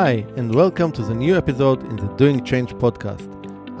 [0.00, 3.26] Hi, and welcome to the new episode in the Doing Change podcast.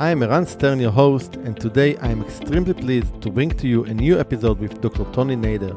[0.00, 3.68] I am Eran Stern, your host, and today I am extremely pleased to bring to
[3.68, 5.04] you a new episode with Dr.
[5.12, 5.76] Tony Nader.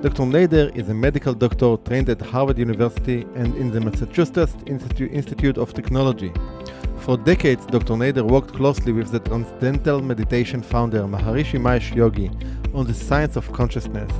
[0.00, 0.22] Dr.
[0.22, 5.74] Nader is a medical doctor trained at Harvard University and in the Massachusetts Institute of
[5.74, 6.32] Technology.
[7.00, 7.92] For decades, Dr.
[7.92, 12.30] Nader worked closely with the Transcendental Meditation founder Maharishi Mahesh Yogi
[12.72, 14.10] on the science of consciousness,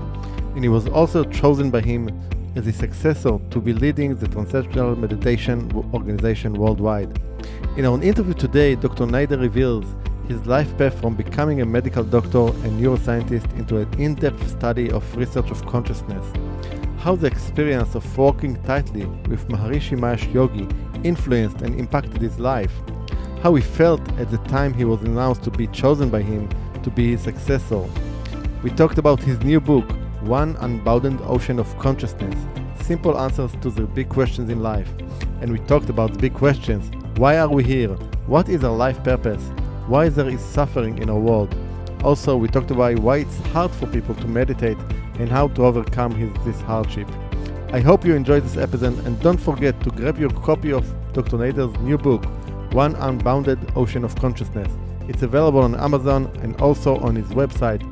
[0.55, 2.11] and he was also chosen by him
[2.57, 7.21] as his successor to be leading the Transcendental Meditation organization worldwide.
[7.77, 9.05] In our interview today, Dr.
[9.07, 9.85] Nader reveals
[10.29, 14.91] his life path from becoming a medical doctor and neuroscientist into an in depth study
[14.91, 16.25] of research of consciousness.
[16.99, 20.67] How the experience of working tightly with Maharishi Mahesh Yogi
[21.03, 22.73] influenced and impacted his life.
[23.43, 26.49] How he felt at the time he was announced to be chosen by him
[26.83, 27.85] to be his successor.
[28.63, 29.85] We talked about his new book,
[30.25, 32.35] One Unbounded Ocean of Consciousness
[32.83, 34.89] Simple Answers to the Big Questions in Life.
[35.43, 37.91] And we talked about the big questions why are we here?
[38.27, 39.43] What is our life purpose?
[39.87, 41.55] Why there is suffering in our world?
[42.03, 44.79] Also, we talked about why it's hard for people to meditate
[45.19, 47.07] and how to overcome his, this hardship.
[47.73, 51.37] I hope you enjoyed this episode and don't forget to grab your copy of Dr.
[51.37, 52.25] Nader's new book,
[52.73, 54.73] One Unbounded Ocean of Consciousness.
[55.07, 57.83] It's available on Amazon and also on his website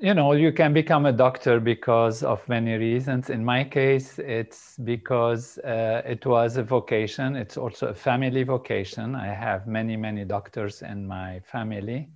[0.00, 3.30] you know you can become a doctor because of many reasons.
[3.30, 7.36] In my case it's because uh, it was a vocation.
[7.36, 9.14] It's also a family vocation.
[9.14, 12.08] I have many many doctors in my family.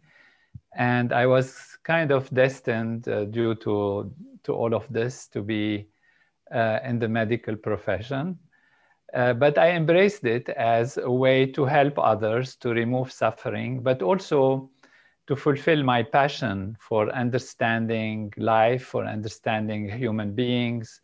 [0.76, 4.12] And i was kind of destined uh, due to
[4.44, 5.88] to all of this to be
[6.54, 8.38] uh, in the medical profession
[9.14, 14.02] uh, but i embraced it as a way to help others to remove suffering but
[14.02, 14.70] also
[15.30, 21.00] to fulfill my passion for understanding life, for understanding human beings,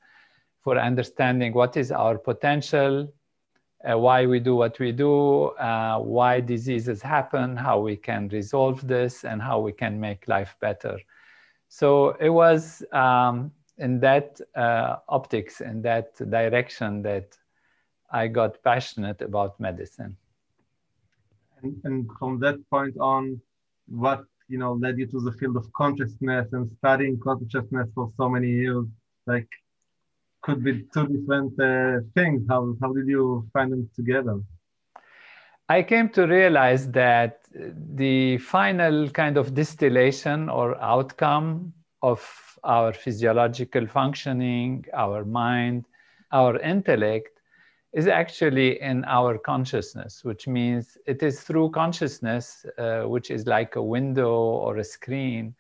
[0.65, 3.07] for understanding what is our potential,
[3.89, 8.85] uh, why we do what we do, uh, why diseases happen, how we can resolve
[8.89, 10.99] this, and how we can make life better.
[11.69, 17.39] So it was um, in that uh, optics, in that direction, that
[18.11, 20.17] I got passionate about medicine.
[21.63, 23.41] And, and from that point on,
[23.89, 28.29] what you know led you to the field of consciousness and studying consciousness for so
[28.29, 28.87] many years?
[29.27, 29.49] Like
[30.43, 32.43] could be two different uh, things.
[32.49, 34.41] How how did you find them together?
[35.69, 42.21] I came to realize that the final kind of distillation or outcome of
[42.63, 45.85] our physiological functioning our mind
[46.33, 47.36] our intellect
[47.97, 53.77] is actually in our consciousness, which means it is through consciousness, uh, which is like
[53.77, 55.55] a window or a screen,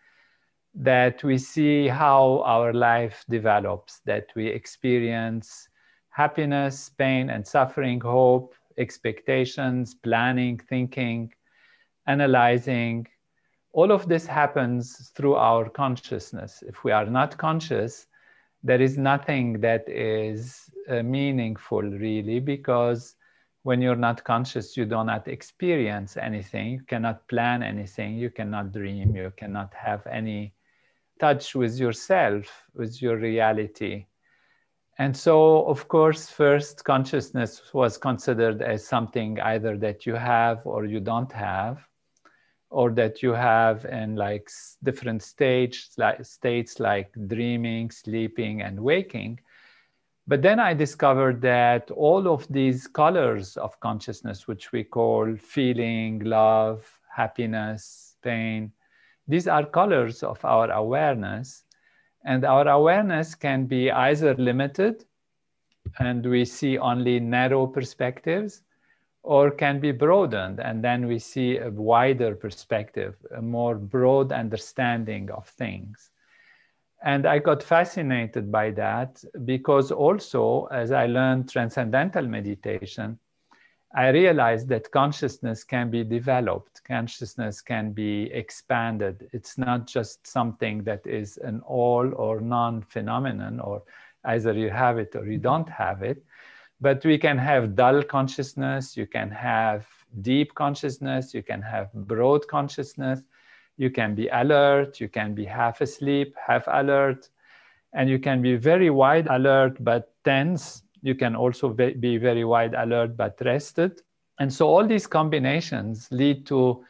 [0.74, 5.70] that we see how our life develops, that we experience
[6.10, 11.32] happiness, pain, and suffering, hope, expectations, planning, thinking,
[12.06, 13.06] analyzing.
[13.72, 16.62] All of this happens through our consciousness.
[16.68, 18.06] If we are not conscious,
[18.66, 23.14] there is nothing that is uh, meaningful really because
[23.62, 26.72] when you're not conscious you do not experience anything.
[26.72, 28.16] You cannot plan anything.
[28.16, 29.14] You cannot dream.
[29.14, 30.52] You cannot have any
[31.20, 34.06] touch with yourself with your reality.
[34.98, 40.86] And so of course first consciousness was considered as something either that you have or
[40.86, 41.78] you don't have
[42.76, 44.50] or that you have in like
[44.84, 49.40] different stage, like states like dreaming, sleeping, and waking.
[50.26, 56.18] But then I discovered that all of these colors of consciousness, which we call feeling,
[56.18, 58.70] love, happiness, pain,
[59.26, 61.64] these are colors of our awareness.
[62.26, 65.06] And our awareness can be either limited
[65.98, 68.60] and we see only narrow perspectives,
[69.26, 70.60] or can be broadened.
[70.60, 76.10] And then we see a wider perspective, a more broad understanding of things.
[77.02, 83.18] And I got fascinated by that because also, as I learned transcendental meditation,
[83.92, 89.28] I realized that consciousness can be developed, consciousness can be expanded.
[89.32, 93.82] It's not just something that is an all or non phenomenon, or
[94.24, 96.22] either you have it or you don't have it
[96.80, 99.86] but we can have dull consciousness, you can have
[100.20, 103.22] deep consciousness, you can have broad consciousness,
[103.76, 107.28] you can be alert, you can be half asleep, half alert,
[107.92, 110.82] and you can be very wide alert but tense.
[111.02, 114.00] You can also be very wide alert but rested.
[114.38, 116.84] And so all these combinations lead to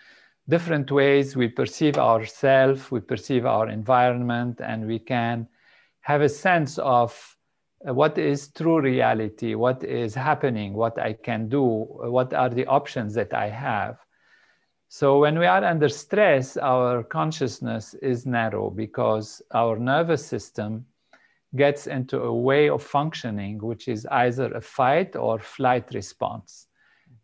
[0.48, 5.48] different ways we perceive ourselves, we perceive our environment, and we can
[6.00, 7.35] have a sense of
[7.86, 11.64] Uh, what is true reality, what is happening, what I can do,
[12.02, 13.98] uh, what are the options that I have.
[14.88, 20.86] So, when we are under stress, our consciousness is narrow because our nervous system
[21.54, 26.68] gets into a way of functioning which is either a fight or flight response.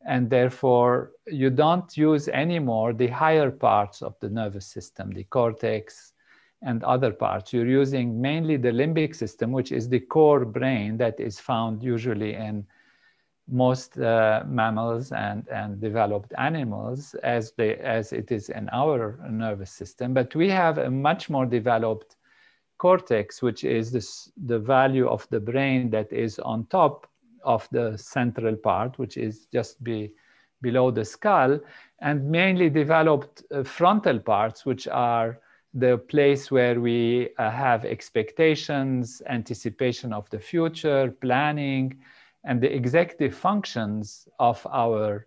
[0.07, 6.12] And therefore, you don't use anymore the higher parts of the nervous system, the cortex,
[6.63, 7.53] and other parts.
[7.53, 12.35] You're using mainly the limbic system, which is the core brain that is found usually
[12.35, 12.67] in
[13.49, 19.71] most uh, mammals and, and developed animals as, they, as it is in our nervous
[19.71, 20.15] system.
[20.15, 22.17] But we have a much more developed
[22.79, 27.09] cortex, which is this, the value of the brain that is on top
[27.45, 30.13] of the central part, which is just be,
[30.63, 31.59] below the skull,
[32.01, 35.41] and mainly developed uh, frontal parts, which are
[35.75, 41.99] the place where we uh, have expectations, anticipation of the future, planning,
[42.45, 45.27] and the executive functions of our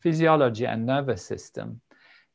[0.00, 1.80] physiology and nervous system.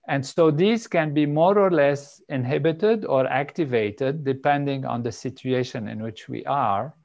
[0.07, 5.87] And so these can be more or less inhibited or activated depending on the situation
[5.87, 6.95] in which we are.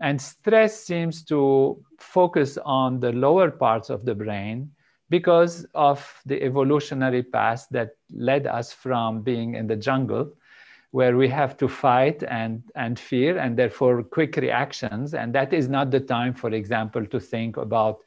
[0.00, 4.70] And stress seems to focus on the lower parts of the brain
[5.18, 10.26] because of the evolutionary path that led us from being in the jungle
[10.90, 15.14] where we have to fight and, and fear and therefore quick reactions.
[15.14, 17.98] And that is not the time for example to think about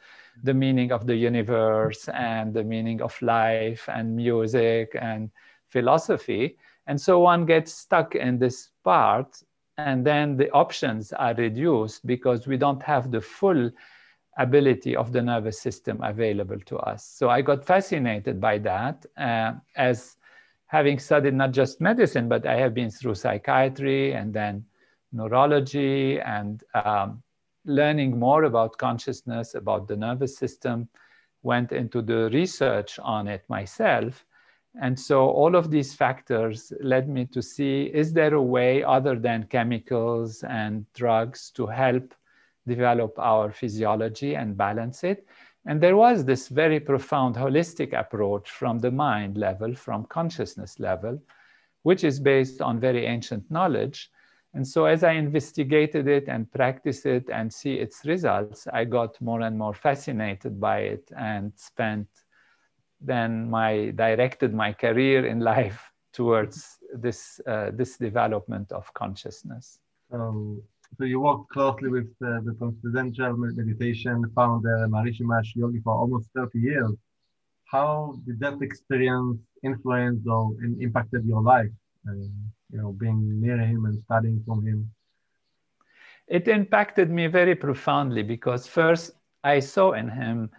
[0.44, 5.30] the meaning of the universe and the meaning of life and music and
[5.69, 6.57] philosophy.
[6.88, 9.44] And so one gets stuck in this part
[9.77, 13.71] and then the options are reduced because we don't have the full
[14.38, 17.06] ability of the nervous system available to us.
[17.06, 20.18] So I got fascinated by that uh, as
[20.68, 24.66] having studied not just medicine, but I have been through psychiatry and then
[25.12, 27.24] neurology and um,
[27.66, 30.88] learning more about consciousness, about the nervous system,
[31.44, 34.25] went into the research on it myself.
[34.80, 39.16] And so all of these factors led me to see is there a way other
[39.16, 42.13] than chemicals and drugs to help
[42.68, 45.25] develop our physiology and balance it.
[45.66, 51.22] And there was this very profound holistic approach from the mind level, from consciousness level,
[51.84, 54.09] which is based on very ancient knowledge.
[54.54, 59.19] And so as I investigated it and practiced it and see its results, I got
[59.21, 62.07] more and more fascinated by it and spent
[63.00, 69.80] then my directed my career in life towards this uh, this development of consciousness.
[70.12, 70.64] Um,
[70.97, 76.29] so you worked closely with uh, the Transcendental Meditation founder Maharishi Mahesh Yogi for almost
[76.35, 76.91] 30 years.
[77.65, 81.69] How did that experience influence or in, impacted your life?
[82.07, 82.13] Uh,
[82.71, 84.89] you know, being near him and studying from him.
[86.27, 89.11] It impacted me very profoundly because first
[89.44, 90.49] I saw in him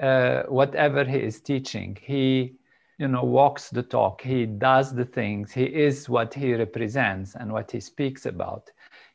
[0.00, 1.98] uh, whatever he is teaching.
[2.00, 2.54] He,
[2.98, 4.22] you know, walks the talk.
[4.22, 5.52] He does the things.
[5.52, 8.70] He is what he represents and what he speaks about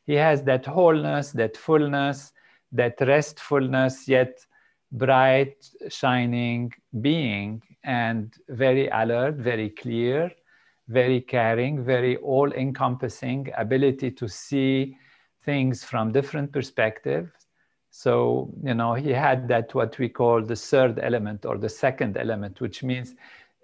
[0.06, 2.32] he has that wholeness, that fullness,
[2.72, 4.38] that restfulness, yet
[4.92, 10.30] bright, shining being, and very alert, very clear,
[10.88, 14.96] very caring, very all encompassing ability to see
[15.44, 17.30] things from different perspectives.
[17.90, 22.16] So, you know, he had that what we call the third element or the second
[22.16, 23.14] element, which means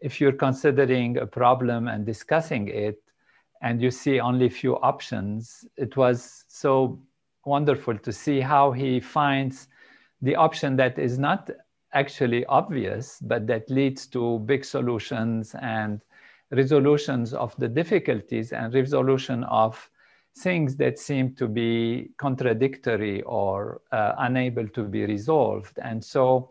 [0.00, 3.02] if you're considering a problem and discussing it,
[3.60, 7.00] and you see only a few options, it was so
[7.44, 9.68] wonderful to see how he finds
[10.22, 11.50] the option that is not
[11.92, 16.00] actually obvious, but that leads to big solutions and
[16.50, 19.90] resolutions of the difficulties and resolution of
[20.38, 25.78] things that seem to be contradictory or uh, unable to be resolved.
[25.82, 26.50] And so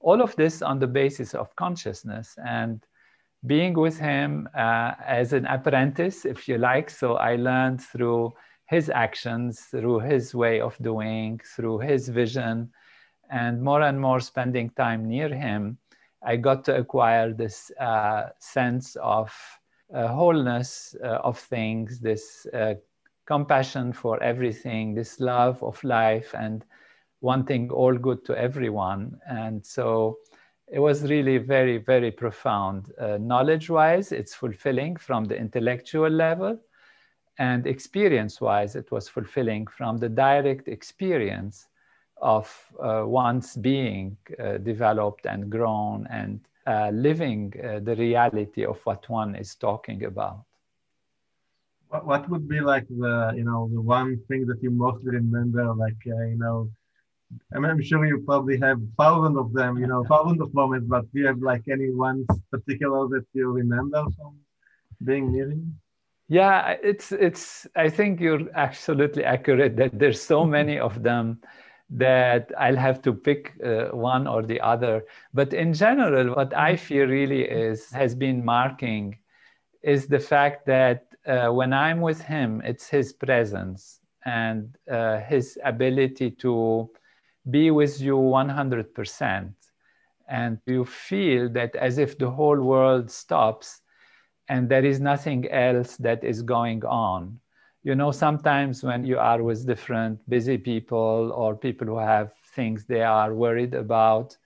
[0.00, 2.84] all of this on the basis of consciousness and
[3.46, 6.90] being with him uh, as an apprentice, if you like.
[6.90, 8.32] So I learned through
[8.66, 12.70] his actions, through his way of doing, through his vision,
[13.30, 15.78] and more and more spending time near him,
[16.22, 19.32] I got to acquire this uh, sense of
[19.94, 22.74] uh, wholeness uh, of things, this uh,
[23.26, 26.64] compassion for everything, this love of life, and
[27.20, 29.18] wanting all good to everyone.
[29.28, 30.18] And so
[30.70, 32.92] it was really very, very profound.
[32.98, 36.58] Uh, knowledge wise, it's fulfilling from the intellectual level.
[37.38, 41.68] And experience wise, it was fulfilling from the direct experience
[42.20, 48.78] of uh, one's being uh, developed and grown and uh, living uh, the reality of
[48.84, 50.44] what one is talking about.
[51.88, 55.96] What, would be like the, you know, the one thing that you mostly remember, like,
[56.06, 56.68] uh, you know,
[57.54, 60.86] I mean, I'm sure you probably have thousands of them, you know, thousands of moments,
[60.88, 64.36] but do you have like any one particular that you remember from
[65.04, 65.78] being near him?
[66.28, 67.66] Yeah, it's it's.
[67.74, 71.40] I think you're absolutely accurate that there's so many of them
[71.90, 75.04] that I'll have to pick uh, one or the other.
[75.32, 79.16] But in general, what I feel really is has been marking
[79.82, 85.58] is the fact that uh, when I'm with him, it's his presence and uh, his
[85.64, 86.90] ability to
[87.50, 89.52] be with you 100%.
[90.28, 93.80] And you feel that as if the whole world stops
[94.48, 97.40] and there is nothing else that is going on.
[97.82, 102.84] You know, sometimes when you are with different busy people or people who have things
[102.84, 104.36] they are worried about,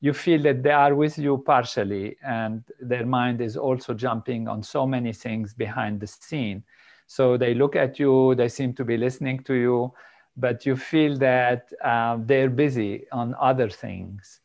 [0.00, 4.62] you feel that they are with you partially and their mind is also jumping on
[4.62, 6.64] so many things behind the scene.
[7.06, 9.92] So they look at you, they seem to be listening to you,
[10.40, 14.40] but you feel that uh, they're busy on other things.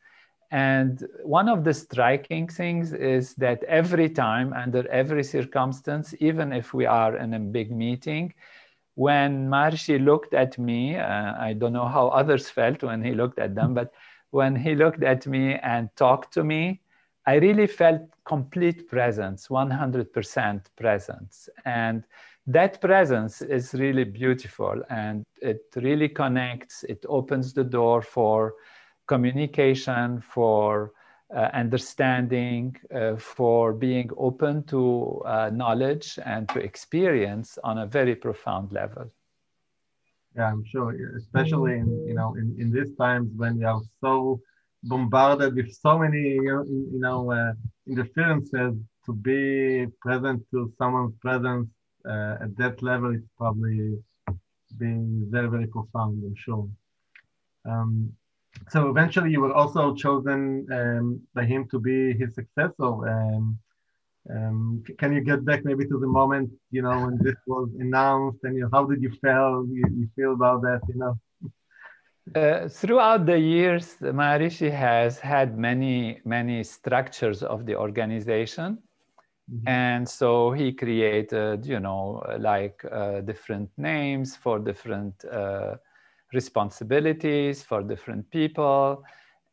[0.52, 6.74] And one of the striking things is that every time, under every circumstance, even if
[6.74, 8.34] we are in a big meeting,
[8.96, 13.40] when Maharishi looked at me, uh, I don't know how others felt when he looked
[13.40, 13.94] at them, but
[14.32, 16.82] when he looked at me and talked to me,
[17.26, 21.50] I really felt complete presence, 100% presence.
[21.66, 22.04] And
[22.48, 28.54] that presence is really beautiful and it really connects, it opens the door for
[29.08, 30.92] communication, for
[31.36, 38.16] uh, understanding, uh, for being open to uh, knowledge and to experience on a very
[38.16, 39.12] profound level.
[40.36, 44.40] Yeah, I'm sure, especially in you know in, in these times when you are so
[44.84, 47.54] bombarded with so many you know, you know uh,
[47.88, 48.76] interferences
[49.06, 51.68] to be present to someone's presence
[52.08, 53.98] uh, at that level, it's probably
[54.78, 56.68] being very, very profound, I'm sure.
[57.66, 58.14] Um,
[58.70, 62.92] so eventually you were also chosen um, by him to be his successor.
[63.10, 63.60] Um,
[64.30, 68.40] um, can you get back maybe to the moment, you know, when this was announced
[68.44, 71.18] and you, know, how did you feel, you, you feel about that, you know?
[72.34, 78.80] Uh, throughout the years, Maharishi has had many, many structures of the organization.
[79.52, 79.68] Mm-hmm.
[79.68, 85.76] And so he created, you know, like uh, different names for different uh,
[86.34, 89.04] responsibilities for different people.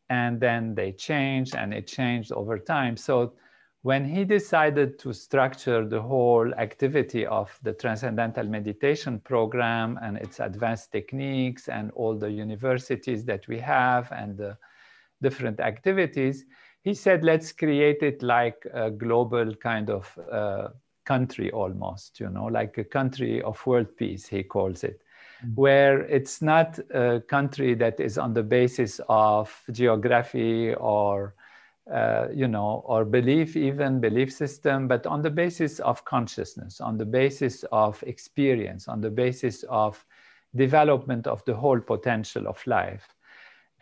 [0.08, 2.96] And then they changed and it changed over time.
[2.96, 3.34] So
[3.82, 10.38] when he decided to structure the whole activity of the Transcendental Meditation Program and its
[10.38, 14.56] advanced techniques and all the universities that we have and the
[15.20, 16.44] different activities,
[16.82, 20.68] he said, let's create it like a global kind of uh,
[21.04, 25.00] country almost, you know, like a country of world peace, he calls it,
[25.44, 25.54] mm-hmm.
[25.54, 31.34] where it's not a country that is on the basis of geography or,
[31.92, 36.98] uh, you know, or belief, even belief system, but on the basis of consciousness, on
[36.98, 40.04] the basis of experience, on the basis of
[40.54, 43.14] development of the whole potential of life.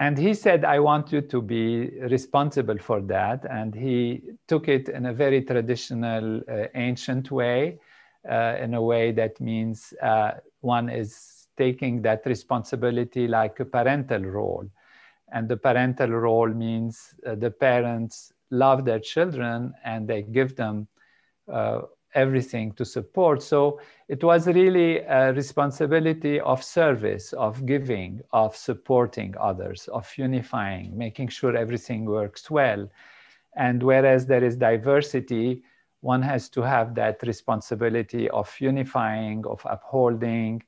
[0.00, 3.44] And he said, I want you to be responsible for that.
[3.44, 7.78] And he took it in a very traditional, uh, ancient way,
[8.28, 14.22] uh, in a way that means uh, one is taking that responsibility like a parental
[14.22, 14.64] role.
[15.32, 20.88] And the parental role means uh, the parents love their children and they give them
[21.52, 21.82] uh,
[22.14, 23.42] everything to support.
[23.42, 30.96] So it was really a responsibility of service, of giving, of supporting others, of unifying,
[30.96, 32.88] making sure everything works well.
[33.56, 35.62] And whereas there is diversity,
[36.00, 40.62] one has to have that responsibility of unifying, of upholding,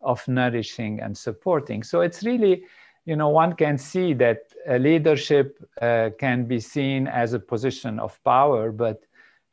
[0.00, 1.82] of nourishing and supporting.
[1.82, 2.64] So it's really
[3.04, 8.22] you know, one can see that leadership uh, can be seen as a position of
[8.22, 9.02] power, but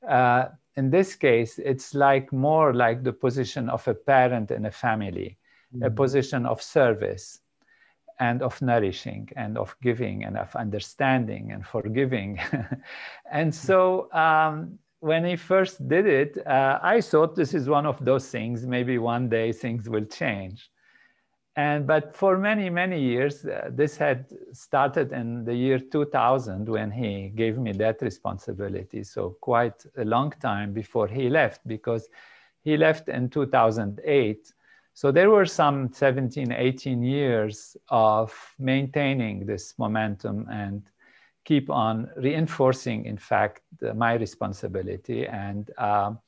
[0.07, 0.45] uh,
[0.79, 5.37] in this case, it's like more like the position of a parent in a family,
[5.75, 5.83] mm-hmm.
[5.83, 7.41] a position of service
[8.19, 12.39] and of nourishing and of giving and of understanding and forgiving.
[13.39, 17.97] and so um, when he first did it, uh, I thought this is one of
[18.09, 20.69] those things, maybe one day things will change.
[21.59, 26.91] And, but for many, many years, uh, this had started in the year 2000 when
[26.91, 29.03] he gave me that responsibility.
[29.03, 32.07] So quite a long time before he left, because
[32.63, 34.53] he left in 2008
[34.99, 40.83] so there were some 17, 18 years of maintaining this momentum and
[41.45, 43.61] keep on reinforcing, in fact,
[43.95, 45.25] my responsibility.
[45.25, 46.19] And um,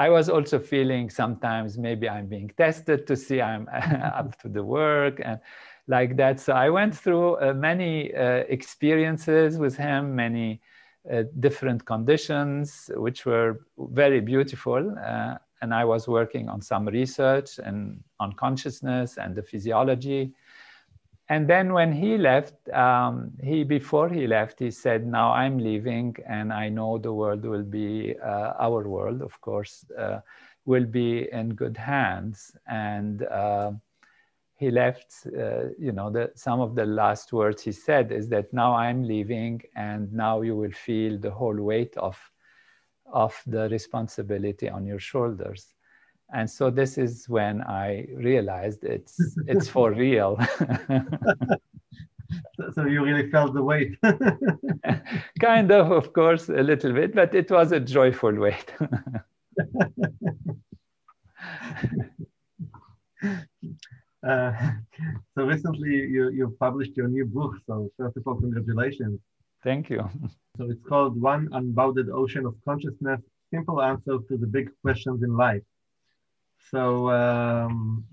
[0.00, 3.68] I was also feeling sometimes maybe I'm being tested to see I'm
[4.20, 5.38] up to the work and
[5.88, 6.40] like that.
[6.40, 10.62] So I went through uh, many uh, experiences with him, many
[11.12, 14.96] uh, different conditions, which were very beautiful.
[15.04, 20.32] Uh, and I was working on some research and on consciousness and the physiology.
[21.30, 26.16] And then when he left, um, he before he left, he said, "Now I'm leaving,
[26.26, 30.18] and I know the world will be uh, our world, of course, uh,
[30.64, 33.70] will be in good hands." And uh,
[34.56, 35.24] he left.
[35.26, 39.04] Uh, you know, the, some of the last words he said is that now I'm
[39.04, 42.18] leaving, and now you will feel the whole weight of
[43.12, 45.74] of the responsibility on your shoulders
[46.32, 50.38] and so this is when i realized it's it's for real
[52.74, 53.98] so you really felt the weight
[55.40, 58.72] kind of of course a little bit but it was a joyful weight
[64.26, 64.52] uh,
[65.34, 69.18] so recently you, you published your new book so first of all congratulations
[69.62, 70.08] Thank you.
[70.56, 73.20] So it's called One Unbounded Ocean of Consciousness
[73.52, 75.62] Simple Answers to the Big Questions in Life.
[76.70, 78.04] So, um,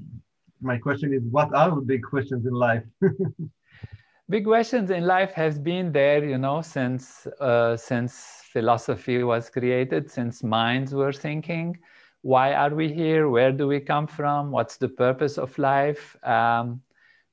[0.62, 2.84] my question is what are the big questions in life?
[4.30, 10.10] big questions in life has been there, you know, since, uh, since philosophy was created,
[10.10, 11.78] since minds were thinking.
[12.22, 13.30] Why are we here?
[13.30, 14.52] Where do we come from?
[14.52, 16.16] What's the purpose of life?
[16.24, 16.82] Um,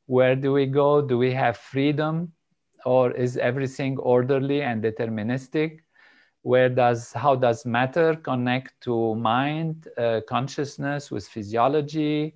[0.06, 1.00] where do we go?
[1.00, 2.32] Do we have freedom?
[2.84, 5.80] or is everything orderly and deterministic?
[6.44, 12.34] Where does how does matter connect to mind, uh, consciousness with physiology?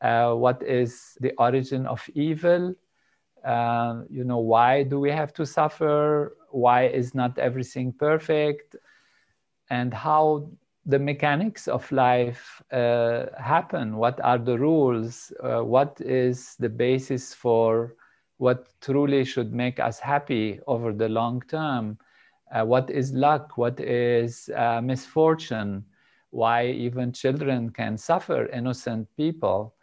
[0.00, 2.74] Uh, what is the origin of evil?
[3.44, 6.36] Uh, you know, why do we have to suffer?
[6.50, 8.76] Why is not everything perfect?
[9.68, 10.48] And how
[10.86, 13.96] the mechanics of life uh, happen?
[13.96, 15.32] What are the rules?
[15.42, 17.96] Uh, what is the basis for
[18.38, 21.98] what truly should make us happy over the long term.
[22.52, 23.56] Uh, what is luck?
[23.56, 25.84] What is uh, misfortune?
[26.30, 29.74] Why even children can suffer, innocent people.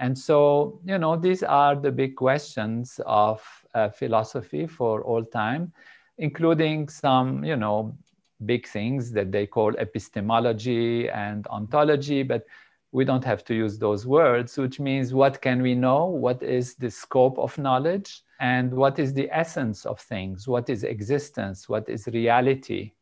[0.00, 3.42] And so, you know, these are the big questions of
[3.74, 5.72] uh, philosophy for all time,
[6.18, 7.96] including some, you know,
[8.44, 12.22] big things that they call epistemology and ontology.
[12.22, 12.44] But
[12.92, 16.06] we don't have to use those words, which means what can we know?
[16.06, 18.22] What is the scope of knowledge?
[18.40, 20.46] And what is the essence of things?
[20.46, 21.68] What is existence?
[21.68, 22.92] What is reality?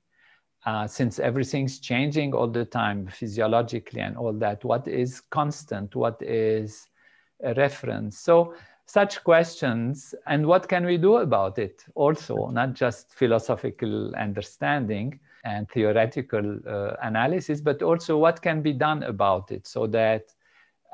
[0.64, 5.94] Uh, since everything's changing all the time, physiologically and all that, what is constant?
[5.94, 6.88] What is
[7.42, 8.18] a reference?
[8.18, 8.54] So,
[8.86, 11.84] such questions, and what can we do about it?
[11.94, 19.02] Also, not just philosophical understanding, and theoretical uh, analysis, but also what can be done
[19.04, 20.34] about it so that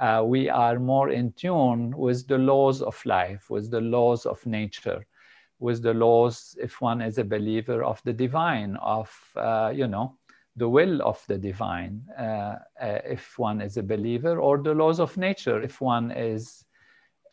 [0.01, 4.45] uh, we are more in tune with the laws of life, with the laws of
[4.47, 5.07] nature,
[5.59, 10.17] with the laws, if one is a believer of the divine, of, uh, you know,
[10.57, 15.01] the will of the divine, uh, uh, if one is a believer, or the laws
[15.01, 16.65] of nature, if one is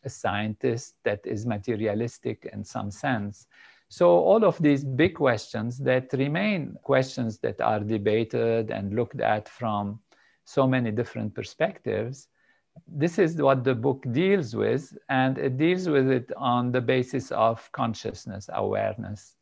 [0.04, 3.46] a scientist that is materialistic in some sense.
[3.88, 9.48] So all of these big questions that remain questions that are debated and looked at
[9.48, 10.00] from
[10.44, 12.28] so many different perspectives.
[12.86, 17.30] This is what the book deals with, and it deals with it on the basis
[17.32, 19.34] of consciousness, awareness.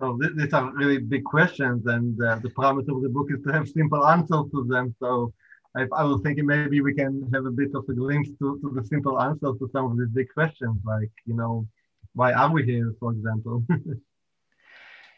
[0.00, 3.52] So these are really big questions, and uh, the promise of the book is to
[3.52, 4.94] have simple answers to them.
[4.98, 5.32] So
[5.76, 8.70] I, I, was thinking maybe we can have a bit of a glimpse to, to
[8.74, 11.66] the simple answers to some of these big questions, like you know,
[12.14, 13.62] why are we here, for example?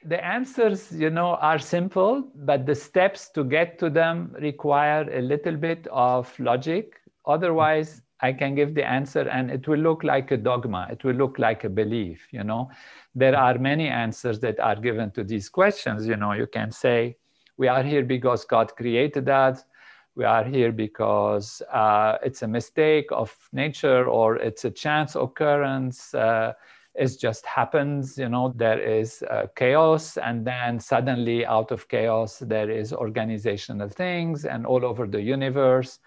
[0.04, 5.20] the answers, you know, are simple, but the steps to get to them require a
[5.20, 7.00] little bit of logic.
[7.26, 10.88] Otherwise, I can give the answer and it will look like a dogma.
[10.90, 12.70] It will look like a belief, you know.
[13.14, 16.06] There are many answers that are given to these questions.
[16.06, 17.16] You know, you can say,
[17.56, 19.64] we are here because God created us.
[20.14, 26.14] We are here because uh, it's a mistake of nature or it's a chance occurrence.
[26.14, 26.52] Uh,
[26.94, 32.38] it just happens, you know, there is uh, chaos, and then suddenly out of chaos,
[32.38, 36.00] there is organizational things, and all over the universe,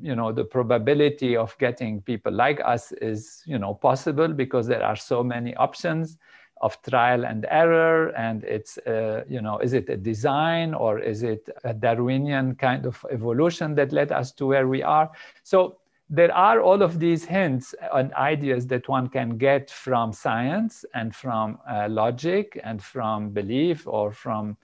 [0.00, 4.84] you know, the probability of getting people like us is, you know, possible because there
[4.84, 6.16] are so many options
[6.60, 11.22] of trial and error and it's uh, you know is it a design or is
[11.22, 15.10] it a darwinian kind of evolution that led us to where we are?
[15.42, 15.79] So
[16.12, 21.14] there are all of these hints and ideas that one can get from science and
[21.14, 24.56] from uh, logic and from belief or from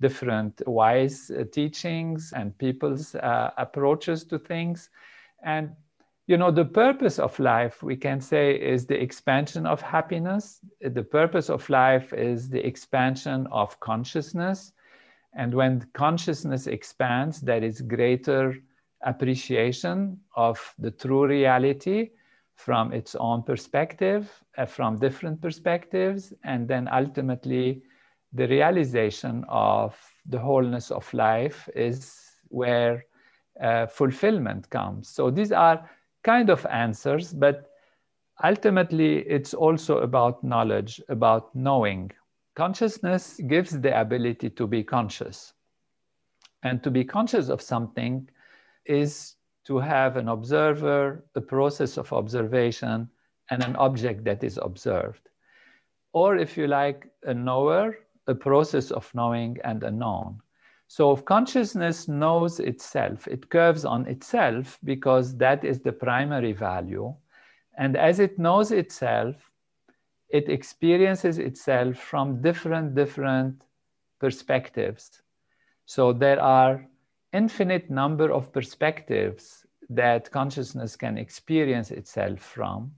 [0.00, 4.88] different wise uh, teachings and people's uh, approaches to things.
[5.44, 5.72] And
[6.26, 10.60] you know the purpose of life we can say is the expansion of happiness.
[10.80, 14.72] The purpose of life is the expansion of consciousness.
[15.34, 18.54] And when consciousness expands there is greater
[19.04, 22.10] appreciation of the true reality
[22.54, 27.82] from its own perspective uh, from different perspectives and then ultimately
[28.32, 33.04] the realization of the wholeness of life is where
[33.60, 35.88] uh, fulfillment comes so these are
[36.24, 37.70] kind of answers, but
[38.42, 42.10] ultimately it's also about knowledge, about knowing.
[42.56, 45.52] Consciousness gives the ability to be conscious.
[46.62, 48.28] And to be conscious of something
[48.86, 53.08] is to have an observer, a process of observation,
[53.50, 55.28] and an object that is observed.
[56.12, 60.40] Or, if you like, a knower, a process of knowing and a known.
[60.88, 67.14] So if consciousness knows itself, it curves on itself because that is the primary value.
[67.76, 69.36] And as it knows itself,
[70.28, 73.62] it experiences itself from different, different
[74.20, 75.22] perspectives.
[75.86, 76.86] So there are
[77.34, 82.92] infinite number of perspectives that consciousness can experience itself from.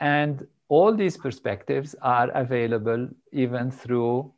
[0.00, 4.32] And all these perspectives are available even through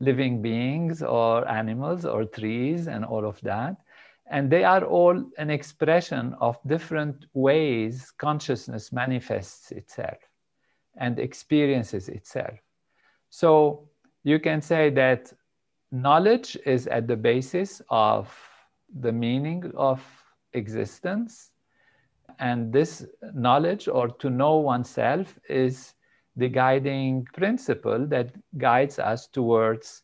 [0.00, 3.76] living beings or animals or trees and all of that.
[4.30, 10.18] And they are all an expression of different ways consciousness manifests itself
[10.96, 12.58] and experiences itself.
[13.30, 13.88] So
[14.24, 15.32] you can say that
[16.02, 18.32] knowledge is at the basis of
[19.00, 20.02] the meaning of
[20.52, 21.50] existence.
[22.38, 25.94] And this knowledge or to know oneself is
[26.36, 30.02] the guiding principle that guides us towards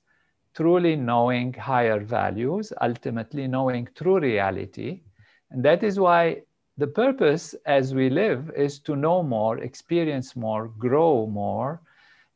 [0.55, 5.03] truly knowing higher values, ultimately knowing true reality.
[5.51, 6.43] And that is why
[6.79, 11.83] the purpose as we live is to know more, experience more, grow more,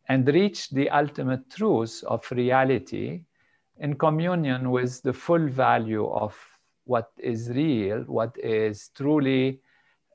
[0.09, 3.23] and reach the ultimate truths of reality
[3.79, 6.37] in communion with the full value of
[6.85, 9.61] what is real, what is truly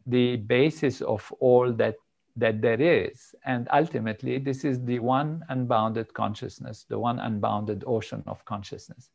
[0.06, 1.96] the basis of all that
[2.38, 3.36] that there is.
[3.46, 9.10] And ultimately, this is the one unbounded consciousness, the one unbounded ocean of consciousness.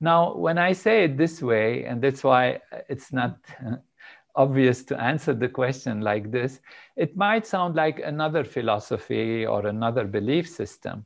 [0.00, 3.38] Now, when I say it this way, and that's why it's not
[4.36, 6.60] obvious to answer the question like this,
[6.96, 11.04] it might sound like another philosophy or another belief system.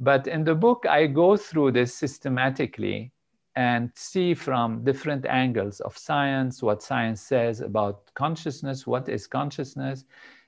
[0.00, 3.12] But in the book, I go through this systematically
[3.56, 10.04] and see from different angles of science what science says about consciousness, what is consciousness,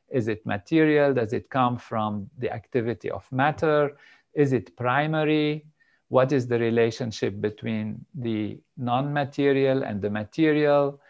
[0.08, 1.14] is it material?
[1.14, 3.96] Does it come from the activity of matter?
[4.34, 5.66] Is it primary?
[6.08, 11.00] What is the relationship between the non material and the material?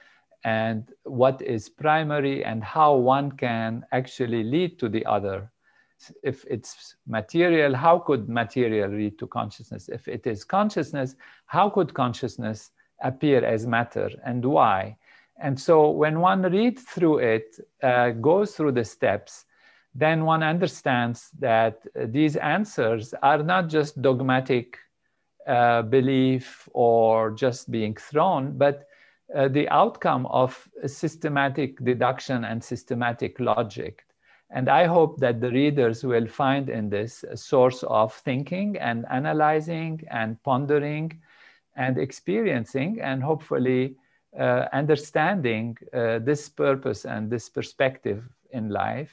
[0.45, 5.51] And what is primary and how one can actually lead to the other?
[6.23, 9.89] If it's material, how could material lead to consciousness?
[9.89, 12.71] If it is consciousness, how could consciousness
[13.03, 14.97] appear as matter and why?
[15.39, 19.45] And so when one reads through it, uh, goes through the steps,
[19.95, 24.79] then one understands that these answers are not just dogmatic
[25.47, 28.89] uh, belief or just being thrown, but
[29.35, 34.05] uh, the outcome of systematic deduction and systematic logic.
[34.51, 39.05] And I hope that the readers will find in this a source of thinking and
[39.11, 41.21] analyzing and pondering
[41.75, 43.97] and experiencing, and hopefully
[44.39, 49.13] uh, understanding uh, this purpose and this perspective in life,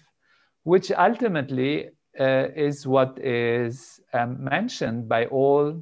[0.63, 5.81] which ultimately uh, is what is um, mentioned by all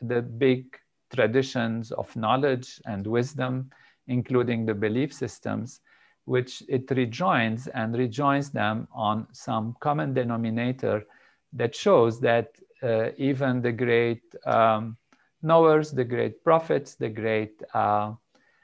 [0.00, 0.78] the big
[1.12, 3.70] traditions of knowledge and wisdom,
[4.06, 5.80] including the belief systems,
[6.24, 11.04] which it rejoins and rejoins them on some common denominator
[11.52, 14.96] that shows that uh, even the great um,
[15.42, 18.12] knowers, the great prophets, the great, uh,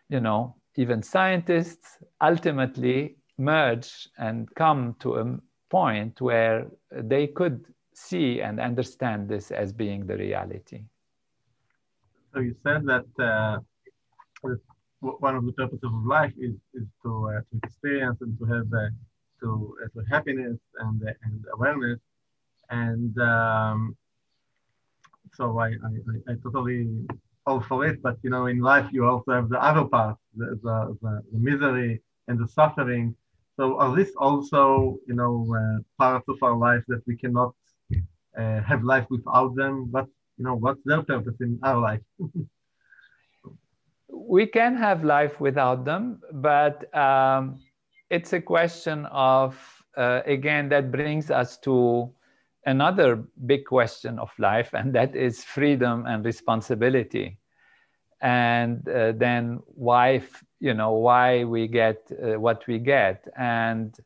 [0.08, 8.40] you know, even scientists ultimately merge and come to a point where they could see
[8.40, 10.82] and understand this as being the reality.
[12.32, 13.58] So you said that uh,
[15.00, 18.66] one of the purposes of life is, is to, uh, to experience and to have
[18.72, 18.88] uh,
[19.40, 21.98] to, uh, to happiness and, and awareness.
[22.68, 23.96] And um,
[25.34, 26.88] so I, I, I, totally
[27.46, 28.02] all for it.
[28.02, 31.38] But you know, in life you also have the other part, the, the, the, the
[31.38, 33.14] misery and the suffering.
[33.56, 37.54] So are these also you know uh, parts of our life that we cannot
[38.38, 39.86] uh, have life without them?
[39.90, 40.06] But
[40.38, 42.00] you know, what's their purpose in our life?
[44.12, 47.60] we can have life without them, but um,
[48.10, 49.58] it's a question of
[49.96, 52.12] uh, again that brings us to
[52.66, 57.38] another big question of life, and that is freedom and responsibility.
[58.20, 60.22] And uh, then why,
[60.60, 63.26] you know, why we get uh, what we get.
[63.36, 63.96] And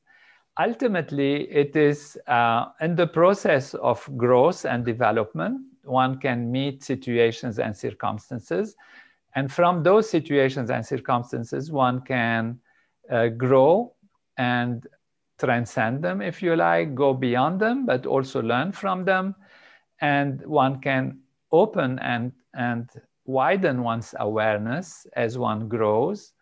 [0.59, 7.59] ultimately, it is uh, in the process of growth and development, one can meet situations
[7.59, 8.77] and circumstances.
[9.35, 12.61] And from those situations and circumstances, one can
[13.11, 13.95] uh, grow
[14.37, 14.87] and
[15.39, 19.35] transcend them, if you like, go beyond them, but also learn from them.
[20.01, 21.19] And one can
[21.51, 22.89] open and, and
[23.25, 26.33] widen one's awareness as one grows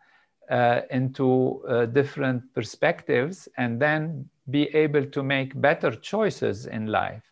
[0.49, 7.23] uh, into uh, different perspectives and then be able to make better choices in life.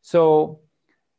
[0.00, 0.60] So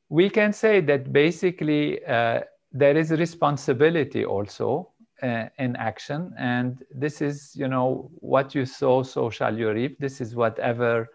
[0.09, 4.89] we can say that basically uh, there is responsibility also
[5.23, 6.33] uh, in action.
[6.37, 9.99] And this is you know what you sow so shall you reap.
[9.99, 11.09] This is whatever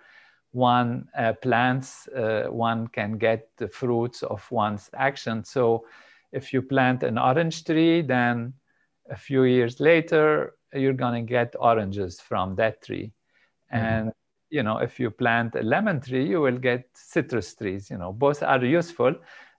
[0.53, 5.45] one uh, plants uh, one can get the fruits of one's action.
[5.45, 5.87] So
[6.33, 8.55] if you plant an orange tree then
[9.11, 13.13] a few years later you're going to get oranges from that tree.
[13.73, 13.87] Mm-hmm.
[13.87, 14.13] and
[14.51, 18.13] you know if you plant a lemon tree you will get citrus trees you know.
[18.13, 19.15] Both are useful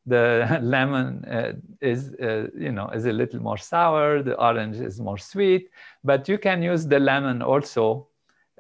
[0.05, 4.99] the lemon uh, is uh, you know is a little more sour the orange is
[4.99, 5.69] more sweet
[6.03, 8.07] but you can use the lemon also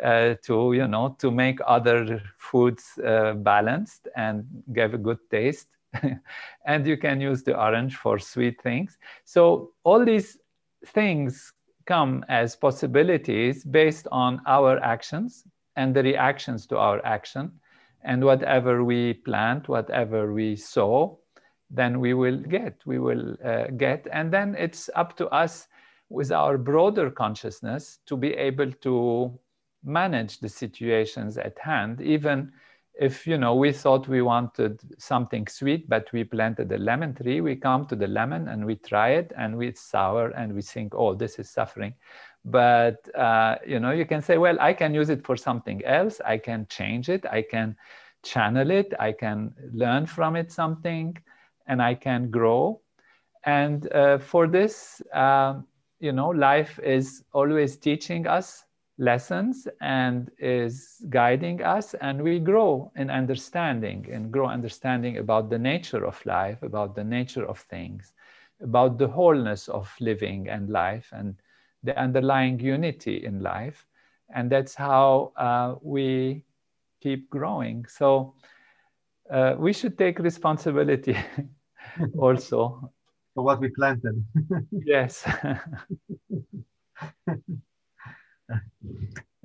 [0.03, 5.67] uh, to you know to make other foods uh, balanced and give a good taste.
[6.65, 8.97] And you can use the orange for sweet things.
[9.23, 10.37] So all these
[10.87, 11.53] things
[11.85, 17.51] come as possibilities based on our actions and the reactions to our action.
[18.03, 21.19] And whatever we plant whatever we sow
[21.75, 24.07] then we will get, we will uh, get.
[24.11, 25.67] And then it's up to us
[26.09, 29.37] with our broader consciousness to be able to
[29.83, 32.51] manage the situations at hand, even
[32.99, 37.41] if you know we thought we wanted something sweet but we planted a lemon tree
[37.41, 40.95] we come to the lemon and we try it and it's sour and we think
[40.95, 41.93] oh this is suffering.
[42.45, 46.21] But uh, you know you can say well i can use it for something else.
[46.25, 47.25] I can change it.
[47.25, 47.75] I can
[48.23, 48.93] channel it.
[48.99, 51.17] I can learn from it something
[51.67, 52.79] and I can grow.
[53.45, 55.61] And uh, for this, uh,
[55.99, 58.65] you know, life is always teaching us
[58.97, 65.59] lessons and is guiding us, and we grow in understanding and grow understanding about the
[65.59, 68.13] nature of life, about the nature of things,
[68.61, 71.35] about the wholeness of living and life, and
[71.83, 73.85] the underlying unity in life.
[74.33, 76.43] And that's how uh, we
[77.01, 77.85] keep growing.
[77.85, 78.33] So
[79.31, 81.17] uh, we should take responsibility
[82.17, 82.91] also
[83.33, 84.23] for what we planted.
[84.71, 85.27] yes.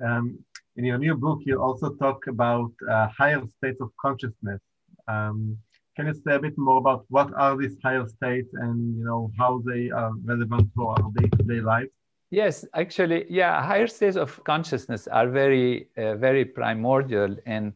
[0.03, 0.39] um,
[0.77, 4.61] in your new book, you also talk about uh, higher states of consciousness.
[5.07, 5.57] Um,
[5.95, 9.29] can you say a bit more about what are these higher states and you know
[9.37, 11.89] how they are relevant for our day-to-day life?
[12.29, 17.73] Yes, actually, yeah, higher states of consciousness are very, uh, very primordial in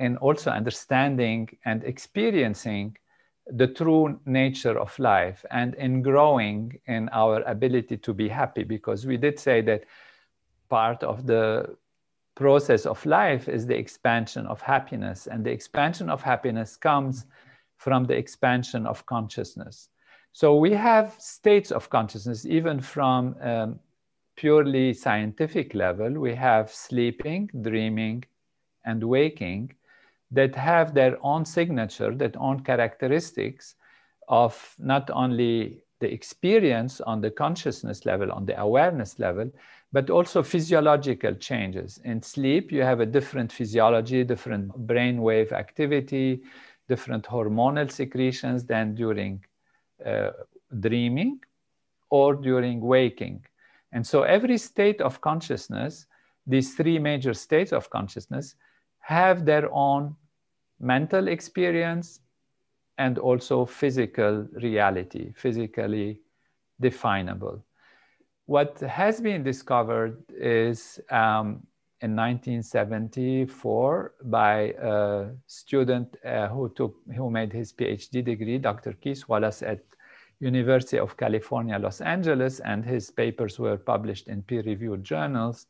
[0.00, 2.96] in also understanding and experiencing
[3.46, 8.64] the true nature of life and in growing in our ability to be happy.
[8.64, 9.84] Because we did say that
[10.68, 11.76] part of the
[12.34, 17.26] process of life is the expansion of happiness and the expansion of happiness comes
[17.76, 19.88] from the expansion of consciousness.
[20.32, 23.80] So we have states of consciousness even from um,
[24.36, 26.12] purely scientific level.
[26.12, 28.24] We have sleeping dreaming
[28.84, 29.74] and waking
[30.30, 33.74] that have their own signature, that own characteristics
[34.28, 39.50] of not only the experience on the consciousness level, on the awareness level,
[39.92, 42.00] but also physiological changes.
[42.04, 46.42] In sleep, you have a different physiology, different brainwave activity,
[46.88, 49.44] different hormonal secretions than during
[50.06, 50.30] uh,
[50.78, 51.40] dreaming
[52.08, 53.44] or during waking.
[53.92, 56.06] And so every state of consciousness,
[56.46, 58.54] these three major states of consciousness,
[59.00, 60.14] have their own
[60.78, 62.20] mental experience
[62.98, 66.20] and also physical reality, physically
[66.80, 67.62] definable.
[68.46, 71.66] What has been discovered is um,
[72.02, 78.94] in 1974 by a student uh, who took who made his PhD degree, Dr.
[78.94, 79.80] Keith Wallace at
[80.40, 85.66] University of California, Los Angeles, and his papers were published in peer-reviewed journals,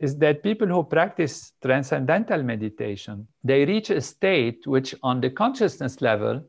[0.00, 6.00] is that people who practice transcendental meditation, they reach a state which on the consciousness
[6.00, 6.42] level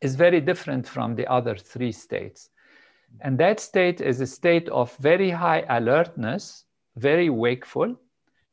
[0.00, 2.50] is very different from the other three states.
[3.20, 6.64] And that state is a state of very high alertness,
[6.96, 7.94] very wakeful,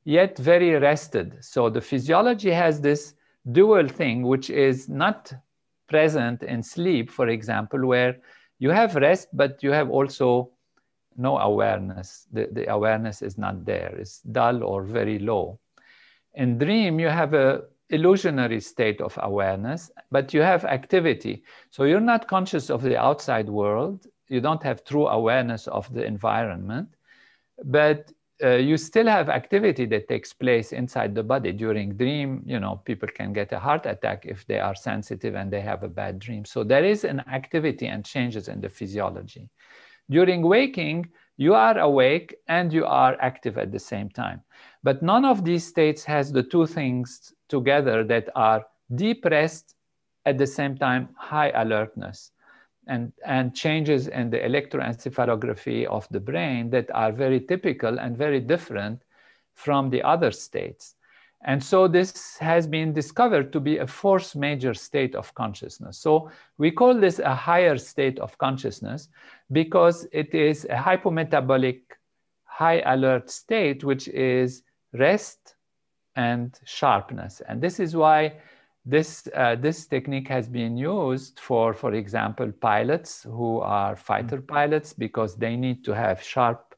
[0.03, 1.37] yet very rested.
[1.41, 3.15] So the physiology has this
[3.51, 5.33] dual thing, which is not
[5.87, 8.17] present in sleep, for example, where
[8.59, 10.51] you have rest, but you have also
[11.17, 12.27] no awareness.
[12.31, 15.59] The, the awareness is not there, it's dull or very low.
[16.35, 21.43] In dream, you have a illusionary state of awareness, but you have activity.
[21.71, 24.05] So you're not conscious of the outside world.
[24.27, 26.89] You don't have true awareness of the environment,
[27.63, 32.59] but uh, you still have activity that takes place inside the body during dream you
[32.59, 35.89] know people can get a heart attack if they are sensitive and they have a
[35.89, 39.49] bad dream so there is an activity and changes in the physiology
[40.09, 44.41] during waking you are awake and you are active at the same time
[44.83, 49.75] but none of these states has the two things together that are depressed
[50.25, 52.31] at the same time high alertness
[52.87, 58.39] and, and changes in the electroencephalography of the brain that are very typical and very
[58.39, 59.01] different
[59.53, 60.95] from the other states.
[61.45, 65.97] And so this has been discovered to be a fourth major state of consciousness.
[65.97, 69.07] So we call this a higher state of consciousness
[69.51, 71.81] because it is a hypometabolic,
[72.43, 75.55] high alert state, which is rest
[76.15, 77.41] and sharpness.
[77.47, 78.33] And this is why
[78.85, 84.53] this, uh, this technique has been used for, for example, pilots who are fighter mm-hmm.
[84.53, 86.68] pilots because they need to have sharp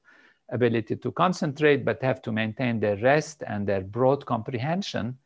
[0.51, 5.17] ability to concentrate but have to maintain their rest and their broad comprehension.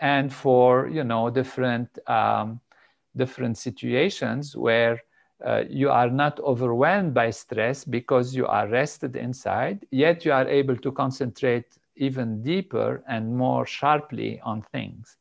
[0.00, 2.60] And for, you know, different, um,
[3.16, 5.02] different situations where
[5.44, 10.46] uh, you are not overwhelmed by stress because you are rested inside, yet you are
[10.46, 15.16] able to concentrate even deeper and more sharply on things.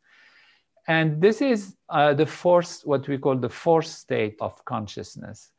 [0.87, 5.51] And this is uh, the fourth, what we call the fourth state of consciousness.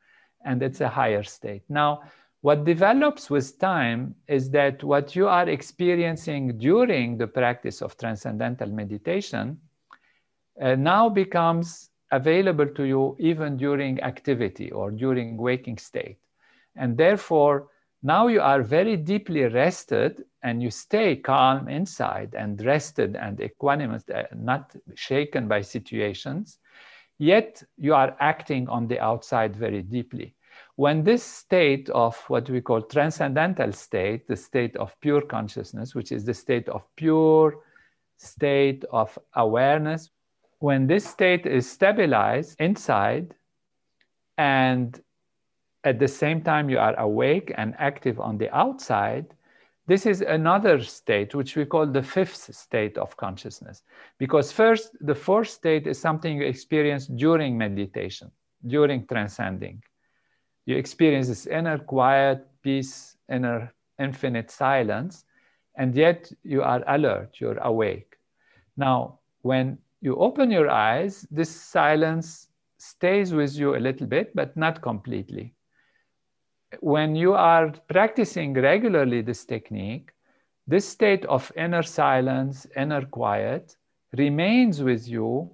[0.45, 1.63] And it's a higher state.
[1.69, 2.03] Now,
[2.43, 8.69] what develops with time is that what you are experiencing during the practice of transcendental
[8.69, 9.59] meditation
[10.61, 16.19] uh, now becomes available to you even during activity or during waking state.
[16.77, 17.69] And therefore,
[18.03, 24.09] now you are very deeply rested and you stay calm inside and rested and equanimous,
[24.11, 26.59] uh, not shaken by situations,
[27.19, 30.35] yet you are acting on the outside very deeply.
[30.81, 36.11] When this state of what we call transcendental state, the state of pure consciousness, which
[36.11, 37.59] is the state of pure
[38.17, 40.09] state of awareness,
[40.61, 43.35] when this state is stabilized inside
[44.39, 44.99] and
[45.85, 49.27] at the same time you are awake and active on the outside,
[49.87, 53.83] this is another state which we call the fifth state of consciousness.
[54.17, 58.31] Because first, the fourth state is something you experience during meditation,
[58.67, 59.83] during transcending.
[60.67, 65.25] You experience this inner quiet, peace, inner infinite silence,
[65.77, 68.17] and yet you are alert, you're awake.
[68.77, 72.49] Now, when you open your eyes, this silence
[72.79, 75.55] stays with you a little bit, but not completely
[76.79, 80.13] when you are practicing regularly this technique,
[80.67, 83.77] this state of inner silence, inner quiet
[84.17, 85.51] remains with you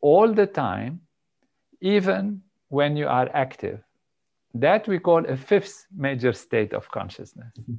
[0.00, 1.00] all the time,
[1.80, 3.80] even when you are active.
[4.54, 7.52] That we call a fifth major state of consciousness.
[7.60, 7.74] Mm-hmm.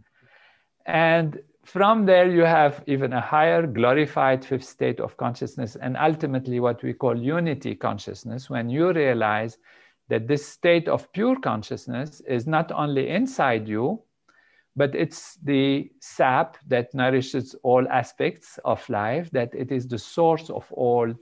[0.85, 6.59] And from there, you have even a higher glorified fifth state of consciousness, and ultimately,
[6.59, 9.57] what we call unity consciousness, when you realize
[10.09, 14.01] that this state of pure consciousness is not only inside you,
[14.75, 20.49] but it's the sap that nourishes all aspects of life, that it is the source
[20.49, 21.13] of all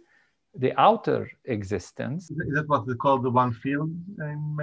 [0.56, 2.30] the outer existence.
[2.30, 3.92] Is that what they call the one field?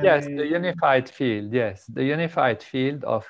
[0.03, 1.53] Yes, the unified field.
[1.53, 3.27] Yes, the unified field of,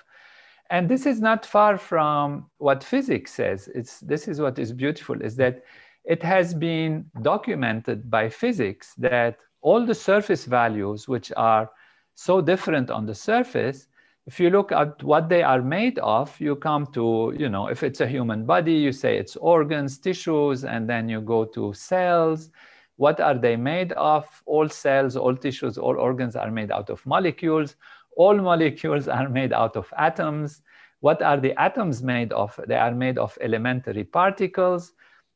[0.70, 3.68] and this is not far from what physics says.
[3.74, 5.62] It's this is what is beautiful is that
[6.04, 11.70] it has been documented by physics that all the surface values, which are
[12.14, 13.88] so different on the surface,
[14.28, 17.82] if you look at what they are made of, you come to, you know, if
[17.82, 22.50] it's a human body, you say it's organs, tissues, and then you go to cells.
[22.96, 24.26] What are they made of?
[24.44, 27.76] All cells, all tissues, all organs are made out of molecules.
[28.18, 30.60] All molecules are made out of atoms.
[31.00, 32.60] What are the atoms made of?
[32.68, 34.92] They are made of elementary particles.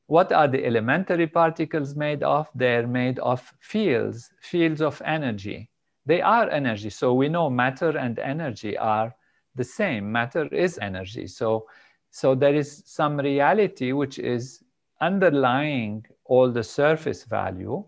[0.07, 2.51] What are the elementary particles made of?
[2.55, 5.71] They're made of fields, fields of energy.
[6.07, 6.91] They are energy.
[6.91, 9.15] So we know matter and energy are
[9.55, 10.11] the same.
[10.11, 11.27] Matter is energy.
[11.27, 11.67] So,
[12.11, 14.63] so there is some reality which is
[15.01, 17.85] underlying all the surface value.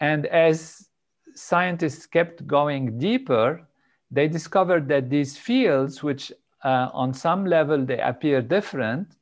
[0.00, 0.88] And as
[1.34, 3.66] scientists kept going deeper,
[4.10, 6.32] they discovered that these fields, which
[6.64, 9.16] uh, on some level they appear different,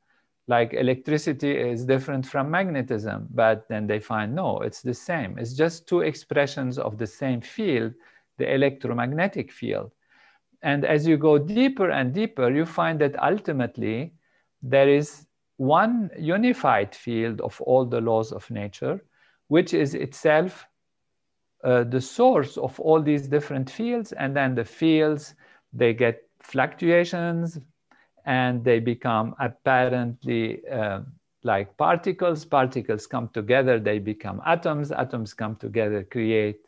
[0.47, 5.39] like electricity is different from magnetism, but then they find no, it's the same.
[5.39, 7.93] It's just two expressions of the same field
[8.39, 9.93] the electromagnetic field.
[10.62, 14.14] And as you go deeper and deeper, you find that ultimately
[14.62, 15.26] there is
[15.57, 19.05] one unified field of all the laws of nature,
[19.49, 20.66] which is itself
[21.64, 24.12] uh, the source of all these different fields.
[24.12, 25.34] And then the fields,
[25.72, 27.59] they get fluctuations
[28.24, 31.01] and they become apparently uh,
[31.43, 32.45] like particles.
[32.45, 34.93] Particles come together, they become atoms.
[34.93, 36.61] Atoms come together, create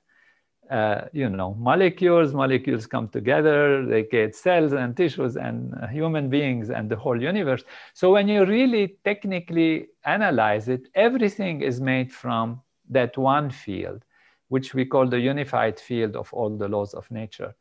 [0.70, 6.70] uh, you know, molecules, molecules come together, they get cells and tissues and human beings
[6.70, 7.64] and the whole universe.
[7.92, 14.04] So when you really technically analyze it, everything is made from that one field,
[14.48, 17.52] which we call the unified field of all the laws of nature.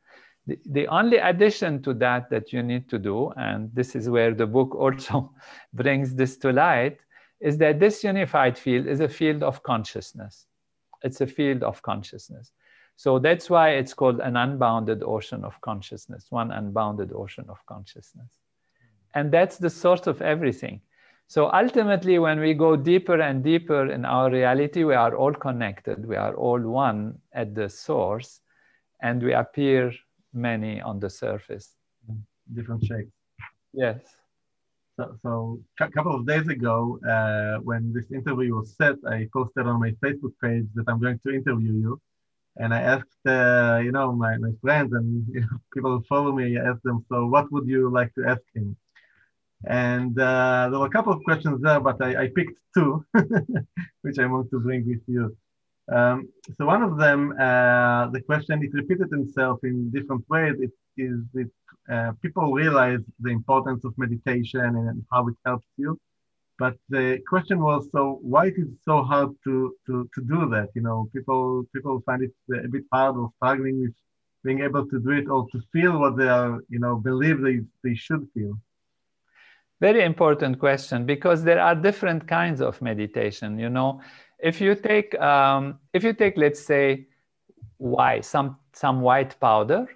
[0.45, 4.35] The, the only addition to that that you need to do, and this is where
[4.35, 5.33] the book also
[5.73, 6.99] brings this to light,
[7.39, 10.45] is that this unified field is a field of consciousness.
[11.01, 12.51] It's a field of consciousness.
[12.99, 18.41] So that's why it's called an unbounded ocean of consciousness, one unbounded ocean of consciousness.
[19.15, 20.81] And that's the source of everything.
[21.27, 26.05] So ultimately, when we go deeper and deeper in our reality, we are all connected.
[26.05, 28.41] We are all one at the source,
[29.01, 29.93] and we appear
[30.33, 31.77] many on the surface.
[32.53, 33.13] Different shapes.
[33.71, 34.01] Yes.
[34.97, 39.67] So, so a couple of days ago, uh, when this interview was set, I posted
[39.67, 42.01] on my Facebook page that I'm going to interview you
[42.57, 46.31] and I asked, uh, you know, my, my friends and you know, people who follow
[46.31, 48.75] me, I asked them, so what would you like to ask him?
[49.65, 53.05] And uh, there were a couple of questions there, but I, I picked two,
[54.01, 55.35] which I want to bring with you.
[55.91, 60.55] Um, so one of them, uh, the question, it repeated itself in different ways.
[60.59, 61.49] It is that
[61.91, 65.99] uh, people realize the importance of meditation and how it helps you.
[66.59, 70.67] But the question was, so why is it so hard to, to, to do that?
[70.75, 73.95] You know, people people find it a bit hard or struggling with
[74.43, 77.59] being able to do it or to feel what they are, you know, believe they,
[77.83, 78.59] they should feel.
[79.79, 83.57] Very important question because there are different kinds of meditation.
[83.57, 84.01] You know,
[84.39, 87.07] if you take um, if you take let's say
[87.77, 89.87] why some some white powder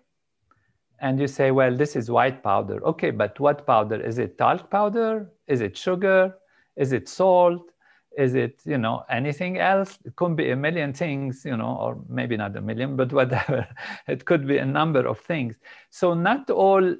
[0.99, 4.70] and you say well this is white powder okay but what powder is it talc
[4.70, 6.34] powder is it sugar
[6.76, 7.71] is it salt?
[8.17, 9.97] Is it, you know, anything else?
[10.05, 13.67] It could be a million things, you know, or maybe not a million, but whatever.
[14.07, 15.55] it could be a number of things.
[15.89, 16.95] So not all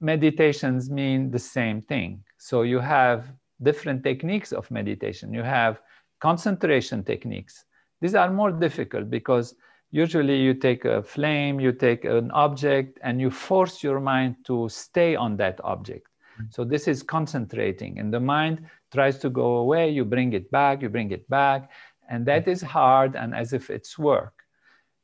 [0.00, 2.22] meditations mean the same thing.
[2.38, 5.32] So you have different techniques of meditation.
[5.34, 5.80] You have
[6.20, 7.64] concentration techniques.
[8.00, 9.54] These are more difficult because
[9.90, 14.68] usually you take a flame, you take an object, and you force your mind to
[14.68, 16.08] stay on that object.
[16.50, 20.82] So this is concentrating, and the mind tries to go away, you bring it back,
[20.82, 21.70] you bring it back.
[22.08, 24.44] And that is hard and as if it's work.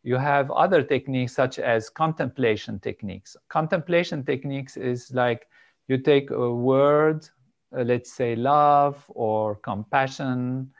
[0.02, 3.36] You have other techniques such as contemplation techniques.
[3.48, 5.46] Contemplation techniques is like
[5.88, 7.28] you take a word,
[7.76, 10.72] uh, let's say love or compassion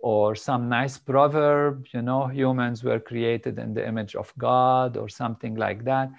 [0.00, 5.08] or some nice proverb, you know, humans were created in the image of God or
[5.08, 6.10] something like that.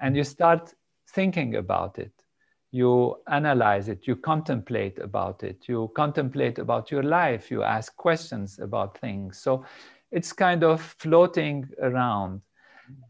[0.00, 0.72] And you start
[1.08, 2.15] thinking about it
[2.70, 8.58] you analyze it, you contemplate about it, you contemplate about your life, you ask questions
[8.58, 9.38] about things.
[9.38, 9.64] So
[10.10, 12.40] it's kind of floating around.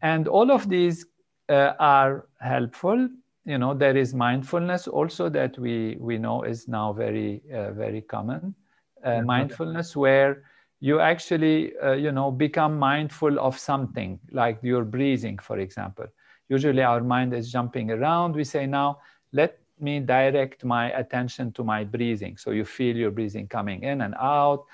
[0.01, 1.05] And all of these
[1.49, 3.09] uh, are helpful.
[3.45, 8.01] You know, there is mindfulness also that we, we know is now very, uh, very
[8.01, 8.55] common.
[9.03, 10.43] Uh, mindfulness where
[10.79, 16.05] you actually uh, you know become mindful of something like your breathing for example
[16.49, 18.99] usually our mind is jumping around we say now
[19.31, 22.37] let me direct my attention to my breathing.
[22.37, 24.65] So you feel your breathing coming in and out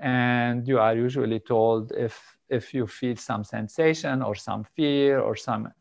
[0.00, 5.36] and you are usually told if if you feel some sensation or some fear or
[5.36, 5.72] some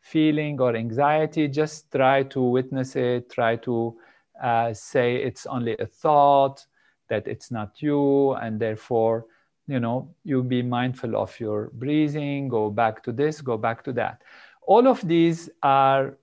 [0.00, 3.96] feeling or anxiety just try to witness it try to
[4.42, 6.64] uh, say it's only a thought
[7.08, 9.26] that it's not you and therefore
[9.66, 13.92] you know you be mindful of your breathing go back to this go back to
[13.92, 14.22] that.
[14.62, 16.16] All of these are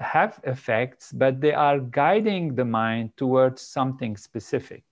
[0.00, 4.84] have effects but they are guiding the mind towards something specific.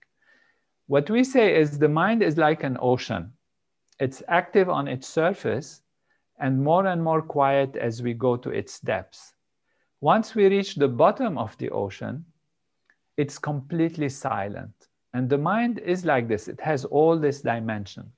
[0.87, 3.33] What we say is the mind is like an ocean.
[3.99, 5.81] It's active on its surface
[6.39, 9.33] and more and more quiet as we go to its depths.
[10.01, 12.25] Once we reach the bottom of the ocean
[13.17, 14.71] it's completely silent.
[15.13, 18.11] And the mind is like this, it has all this dimension.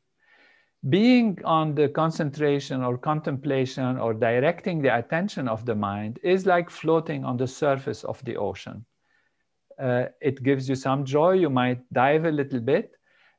[0.88, 6.70] Being on the concentration or contemplation or directing the attention of the mind is like
[6.70, 8.86] floating on the surface of the ocean.
[9.78, 12.96] Uh, it gives you some joy, you might dive a little bit,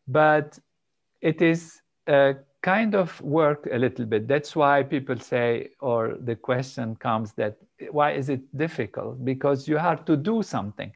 [0.06, 0.58] but
[1.22, 4.28] it is a kind of work a little bit.
[4.28, 7.56] That's why people say, or the question comes that
[7.90, 9.24] why is it difficult?
[9.24, 10.92] Because you have to do something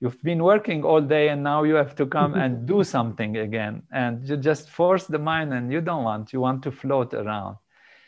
[0.00, 3.82] you've been working all day and now you have to come and do something again.
[3.92, 7.56] And you just force the mind and you don't want you want to float around.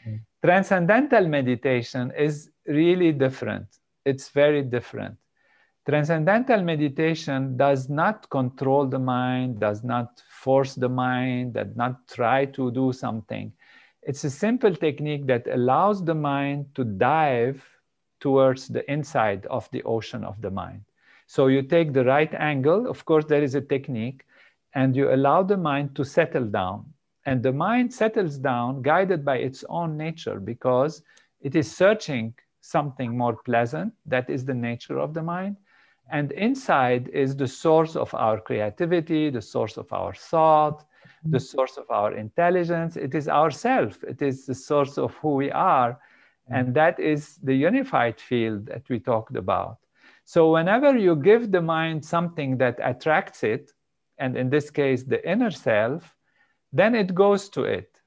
[0.06, 0.20] Mm.
[0.44, 3.66] transcendental meditation is really different.
[4.04, 5.16] It's very different.
[5.88, 12.44] Transcendental meditation does not control the mind does not force the mind does not try
[12.44, 13.52] to do something.
[14.02, 17.64] It's a simple technique that allows the mind to dive
[18.20, 20.84] towards the inside of the ocean of the mind
[21.28, 24.24] so you take the right angle, of course, there is a technique,
[24.74, 26.86] and you allow the mind to settle down.
[27.26, 31.02] And the mind settles down guided by its own nature because
[31.42, 33.92] it is searching something more pleasant.
[34.06, 35.58] That is the nature of the mind.
[36.10, 40.86] And inside is the source of our creativity, the source of our thought,
[41.24, 42.96] the source of our intelligence.
[42.96, 44.02] It is ourself.
[44.02, 46.00] It is the source of who we are.
[46.48, 49.76] And that is the unified field that we talked about.
[50.28, 53.72] So whenever you give the mind something that attracts it,
[54.18, 56.14] and in this case, the inner self,
[56.70, 57.98] then it goes to it.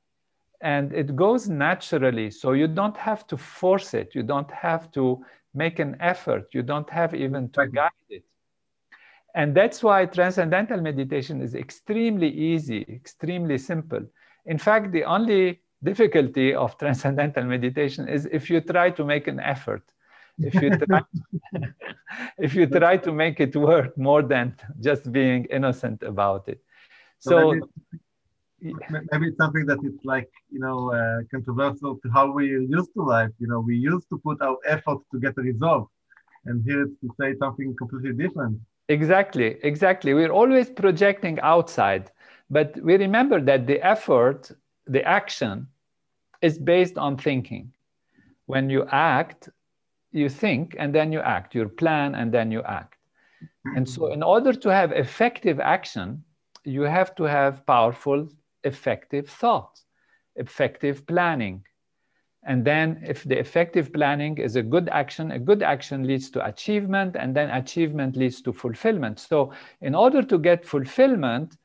[0.62, 2.30] And it goes naturally.
[2.30, 4.14] So you don't have to force it.
[4.14, 6.54] You don't have to make an effort.
[6.54, 8.24] You don't have even to guide it.
[9.34, 14.06] And that's why transcendental meditation is extremely easy, extremely simple.
[14.46, 19.40] In fact, the only difficulty of transcendental meditation is if you try to make an
[19.40, 19.82] effort
[20.44, 21.02] if you try
[22.38, 26.62] if you try to make it work more than just being innocent about it.
[27.20, 27.68] So, so
[28.62, 32.94] maybe, maybe, it's something that is like you know uh, controversial to how we used
[32.96, 33.32] to life.
[33.40, 35.90] You know we used to put our effort to get a result
[36.46, 38.60] and here it's to say something completely different.
[38.90, 40.14] Exactly exactly.
[40.14, 42.12] We're always projecting outside
[42.52, 44.52] but we remember that the effort
[44.86, 45.68] the action
[46.42, 47.72] is based on thinking.
[48.46, 49.50] When you act
[50.12, 52.98] you think and then you act, you plan and then you act.
[53.76, 56.24] And so, in order to have effective action,
[56.64, 58.28] you have to have powerful,
[58.64, 59.86] effective thoughts,
[60.36, 61.64] effective planning.
[62.44, 66.46] And then, if the effective planning is a good action, a good action leads to
[66.46, 69.20] achievement, and then achievement leads to fulfillment.
[69.20, 71.58] So, in order to get fulfillment,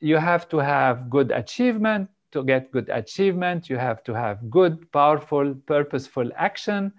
[0.00, 2.10] you have to have good achievement.
[2.32, 6.92] To get good achievement, you have to have good, powerful, purposeful action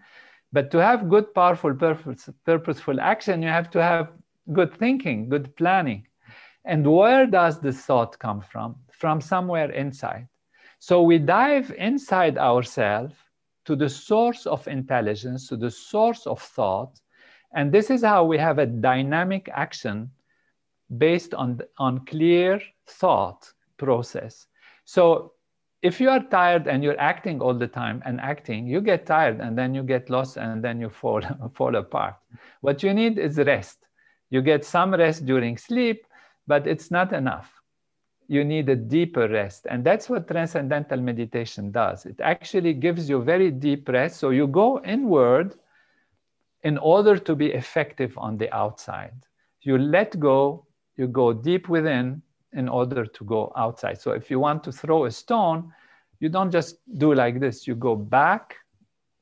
[0.51, 4.09] but to have good, powerful, purpose, purposeful action, you have to have
[4.51, 6.07] good thinking, good planning.
[6.65, 8.75] And where does the thought come from?
[8.91, 10.27] From somewhere inside.
[10.79, 13.15] So we dive inside ourselves
[13.65, 16.99] to the source of intelligence, to the source of thought.
[17.53, 20.09] And this is how we have a dynamic action
[20.97, 24.47] based on, on clear thought process.
[24.85, 25.33] So
[25.81, 29.39] if you are tired and you're acting all the time and acting, you get tired
[29.39, 31.21] and then you get lost and then you fall,
[31.53, 32.15] fall apart.
[32.61, 33.79] What you need is rest.
[34.29, 36.05] You get some rest during sleep,
[36.47, 37.51] but it's not enough.
[38.27, 39.65] You need a deeper rest.
[39.69, 42.05] And that's what transcendental meditation does.
[42.05, 44.19] It actually gives you very deep rest.
[44.19, 45.55] So you go inward
[46.63, 49.13] in order to be effective on the outside.
[49.61, 52.21] You let go, you go deep within,
[52.53, 53.99] in order to go outside.
[53.99, 55.71] So if you want to throw a stone,
[56.19, 57.67] you don't just do like this.
[57.67, 58.55] You go back,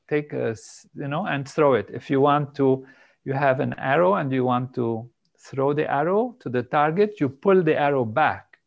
[0.08, 0.56] take a,
[0.94, 1.90] you know, and throw it.
[1.92, 2.86] If you want to,
[3.24, 5.08] you have an arrow and you want to
[5.38, 8.58] throw the arrow to the target, you pull the arrow back.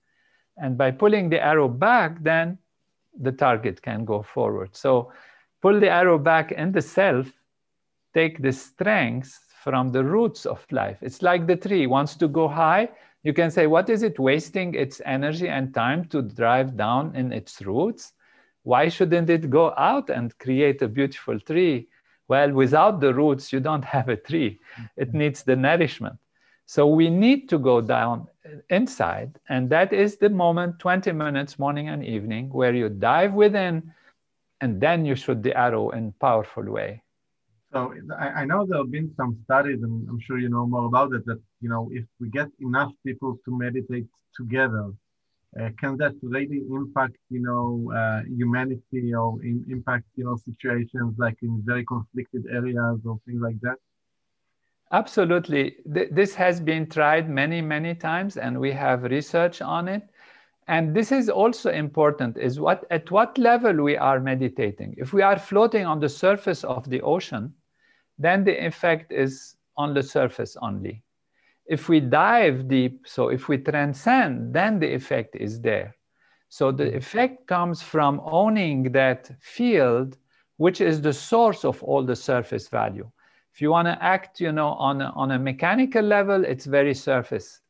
[0.58, 2.58] And by pulling the arrow back, then
[3.20, 4.76] the target can go forward.
[4.76, 5.12] So
[5.62, 7.28] pull the arrow back in the self,
[8.14, 10.98] take the strength from the roots of life.
[11.02, 12.90] It's like the tree wants to go high.
[13.24, 17.32] You can say, what is it wasting its energy and time to drive down in
[17.32, 18.14] its roots?
[18.64, 21.88] Why shouldn't it go out and create a beautiful tree?
[22.28, 24.60] Well, without the roots, you don't have a tree.
[24.98, 25.18] It mm-hmm.
[25.18, 26.18] needs the nourishment.
[26.66, 28.28] So we need to go down
[28.70, 29.38] inside.
[29.50, 33.94] And that is the moment, 20 minutes, morning and evening, where you dive within
[34.62, 37.02] and then you shoot the arrow in powerful way.
[37.74, 40.86] So I, I know there have been some studies, and I'm sure you know more
[40.86, 44.92] about it, that, you know, if we get enough people to meditate together,
[45.60, 51.16] uh, can that really impact, you know, uh, humanity or in, impact, you know, situations
[51.18, 53.76] like in very conflicted areas or things like that?
[54.94, 55.76] Absolutely.
[55.94, 60.04] Th- this has been tried many, many times, and we have research on it.
[60.68, 64.96] And this is also important is what at what level we are meditating.
[64.98, 67.54] If we are floating on the surface of the ocean,
[68.18, 71.04] then the effect is on the surface only.
[71.66, 75.96] If we dive deep, so if we transcend, then the effect is there.
[76.50, 76.98] So the mm-hmm.
[76.98, 80.18] effect comes from owning that field,
[80.58, 83.10] which is the source of all the surface value.
[83.54, 86.94] If you want to act, you know, on a, on a mechanical level, it's very
[86.94, 87.62] surface.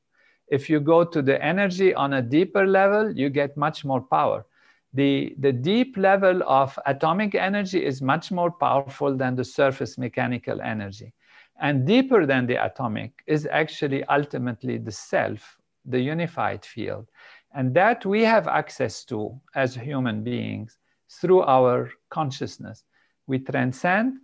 [0.48, 4.46] If you go to the energy on a deeper level, you get much more power.
[4.94, 10.60] The, the deep level of atomic energy is much more powerful than the surface mechanical
[10.62, 11.14] energy.
[11.62, 17.08] And deeper than the atomic is actually ultimately the self, the unified field.
[17.54, 22.84] And that we have access to as human beings through our consciousness.
[23.28, 24.18] We transcend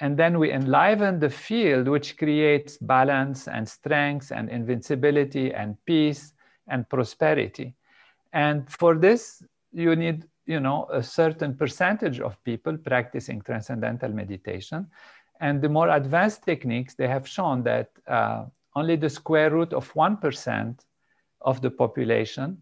[0.00, 6.32] and then we enliven the field, which creates balance and strength and invincibility and peace
[6.68, 7.74] and prosperity.
[8.32, 14.86] And for this, you need, you know, a certain percentage of people practicing transcendental meditation.
[15.40, 19.92] And the more advanced techniques, they have shown that uh, only the square root of
[19.94, 20.78] 1%
[21.42, 22.58] of the population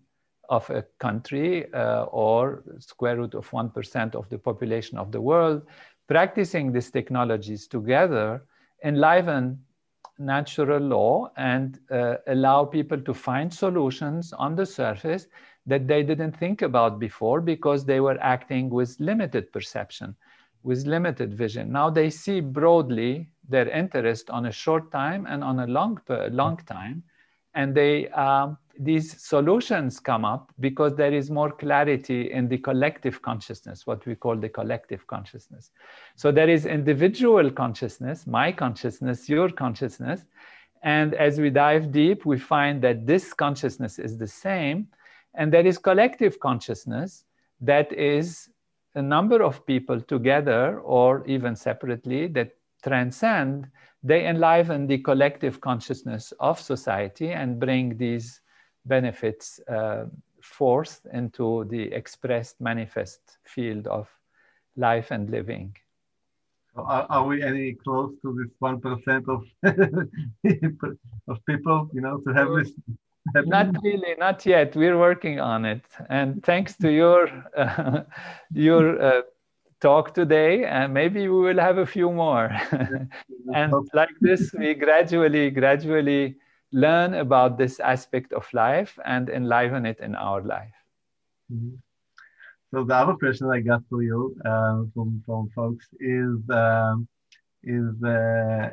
[0.49, 5.67] of a country uh, or square root of 1% of the population of the world
[6.09, 8.43] practicing these technologies together
[8.85, 9.59] enliven
[10.19, 15.27] natural law and uh, allow people to find solutions on the surface
[15.67, 20.15] that they didn't think about before because they were acting with limited perception,
[20.63, 21.73] with limited vision.
[21.73, 26.01] Now they see broadly their interest on a short time and on a long,
[26.31, 27.03] long time,
[27.55, 33.23] and they um, these solutions come up because there is more clarity in the collective
[33.23, 35.71] consciousness, what we call the collective consciousness.
[36.15, 40.25] So there is individual consciousness, my consciousness, your consciousness.
[40.83, 44.89] And as we dive deep, we find that this consciousness is the same.
[45.35, 47.25] And there is collective consciousness
[47.61, 48.49] that is
[48.97, 53.69] a number of people together or even separately that transcend,
[54.03, 58.41] they enliven the collective consciousness of society and bring these
[58.87, 60.07] benefits uh,
[60.43, 64.09] forced into the expressed manifest field of
[64.77, 65.77] life and living.
[66.77, 69.43] Are, are we any close to this one percent of
[71.29, 72.73] of people, you know, to have this?
[73.35, 74.77] Not really, not yet.
[74.77, 78.03] We're working on it, and thanks to your uh,
[78.53, 79.23] your uh,
[79.81, 82.51] talk today, and maybe we will have a few more.
[83.55, 86.37] and like this, we gradually, gradually
[86.73, 90.75] learn about this aspect of life and enliven it in our life.
[91.53, 91.77] Mm-hmm.
[92.73, 97.09] So the other question I got for you uh, from from folks is um,
[97.63, 98.71] is uh,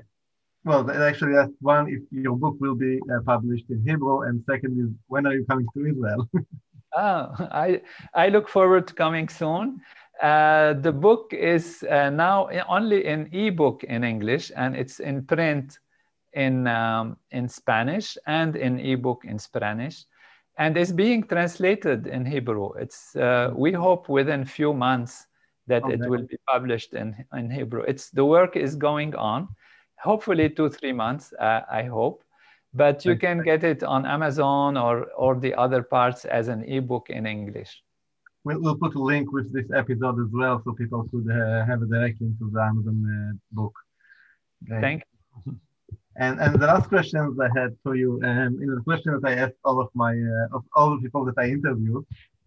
[0.65, 4.79] well actually that's one if your book will be uh, published in Hebrew and second
[4.79, 6.29] is when are you coming to Israel?
[6.95, 7.81] oh, I
[8.13, 9.81] I look forward to coming soon.
[10.21, 15.79] Uh, the book is uh, now only in ebook in English and it's in print
[16.33, 20.05] in, um, in Spanish and in ebook in Spanish,
[20.57, 22.73] and is being translated in Hebrew.
[22.73, 25.25] It's uh, we hope within few months
[25.67, 25.93] that okay.
[25.93, 27.81] it will be published in, in Hebrew.
[27.81, 29.47] It's the work is going on,
[30.03, 31.33] hopefully two three months.
[31.39, 32.23] Uh, I hope,
[32.73, 37.09] but you can get it on Amazon or or the other parts as an ebook
[37.09, 37.81] in English.
[38.45, 41.81] We'll, we'll put a link with this episode as well, so people could uh, have
[41.81, 43.75] a direct link to the Amazon uh, book.
[44.69, 45.03] Thank
[45.45, 45.59] you.
[46.15, 49.33] And and the last questions I had for you, um, in the question that I
[49.43, 52.05] asked all of my uh, of all the people that I interviewed,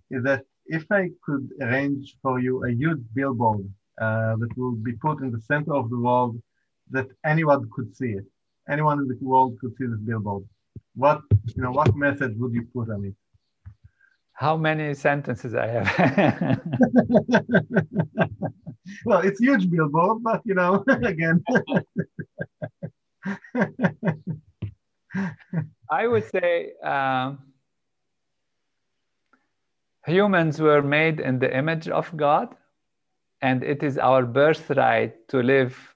[0.09, 3.69] is that if I could arrange for you a huge billboard
[4.01, 6.41] uh, that will be put in the center of the world,
[6.91, 8.25] that anyone could see it,
[8.69, 10.45] anyone in the world could see this billboard.
[10.95, 11.21] What
[11.55, 13.15] you know, what message would you put on it?
[14.37, 15.89] how many sentences I have.
[19.07, 21.43] well, it's huge billboard, but you know, again.
[25.91, 27.39] I would say um,
[30.07, 32.55] humans were made in the image of God,
[33.41, 35.96] and it is our birthright to live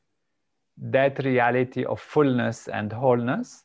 [0.80, 3.64] that reality of fullness and wholeness.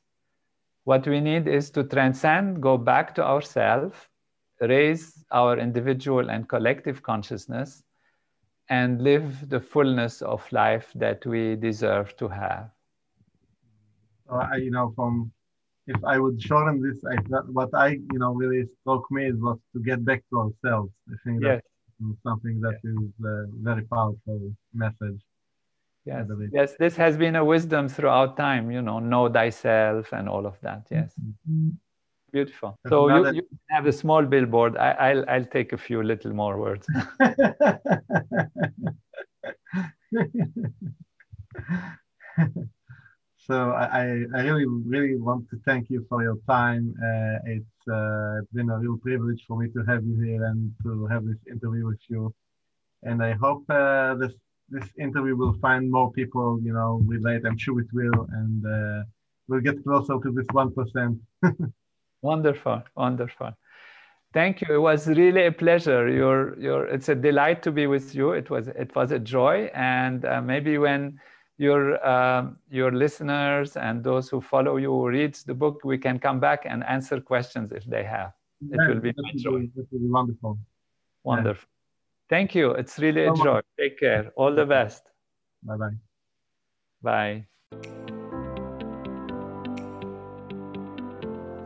[0.84, 3.96] What we need is to transcend, go back to ourselves,
[4.62, 7.84] raise our individual and collective consciousness,
[8.70, 12.70] and live the fullness of life that we deserve to have.
[14.30, 15.32] Uh, you know, from
[15.88, 17.16] if I would shorten this, I,
[17.52, 20.92] what I, you know, really struck me is was to get back to ourselves.
[21.08, 21.62] I think yes.
[22.00, 22.94] that's something that yes.
[22.94, 25.22] is a very powerful message.
[26.06, 30.46] Yes, yes, this has been a wisdom throughout time, you know, know thyself and all
[30.46, 30.86] of that.
[30.92, 31.16] Yes.
[31.20, 31.70] Mm-hmm.
[32.32, 32.78] Beautiful.
[32.88, 34.78] so you, you have a small billboard.
[34.78, 36.86] I, will I'll take a few little more words.
[43.38, 46.94] so I, I really, really want to thank you for your time.
[47.02, 51.08] Uh, it's uh, been a real privilege for me to have you here and to
[51.08, 52.36] have this interview with you.
[53.02, 54.34] And I hope uh, this
[54.70, 57.44] this interview will find more people, you know, relate.
[57.46, 59.04] I'm sure it will, and uh,
[59.48, 61.20] we'll get closer to this one percent.
[62.22, 63.52] wonderful, wonderful.
[64.34, 64.76] Thank you.
[64.76, 66.10] It was really a pleasure.
[66.10, 68.32] You're, you're, it's a delight to be with you.
[68.32, 71.20] It was, it was a joy, and uh, maybe when
[71.58, 76.40] your um, your listeners and those who follow you reads the book, we can come
[76.40, 78.34] back and answer questions if they have.
[78.62, 79.70] It yeah, will be my joy.
[79.76, 80.58] Will be wonderful.
[81.24, 81.68] Wonderful.
[82.30, 82.72] Thank you.
[82.72, 83.62] It's really a joy.
[83.80, 84.32] Take care.
[84.36, 85.04] All the best.
[85.64, 85.98] Bye bye.
[87.02, 87.48] Bye.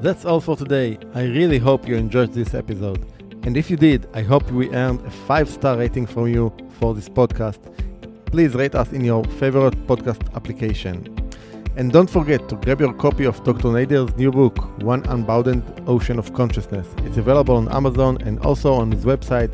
[0.02, 0.98] That's all for today.
[1.14, 3.06] I really hope you enjoyed this episode.
[3.44, 6.94] And if you did, I hope we earned a 5 star rating from you for
[6.94, 7.60] this podcast.
[8.26, 11.16] Please rate us in your favorite podcast application.
[11.78, 13.70] And don't forget to grab your copy of Dr.
[13.70, 16.88] Nader's new book, One Unbounded Ocean of Consciousness.
[17.06, 19.54] It's available on Amazon and also on his website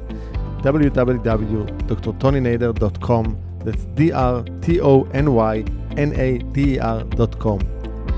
[0.66, 3.38] www.drtonynader.com.
[3.60, 5.64] That's D R T O N Y
[5.98, 7.60] N A D E R.com.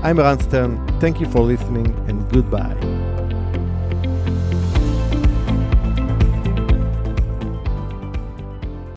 [0.02, 0.84] I'm Eran Stern.
[1.00, 3.17] Thank you for listening and goodbye.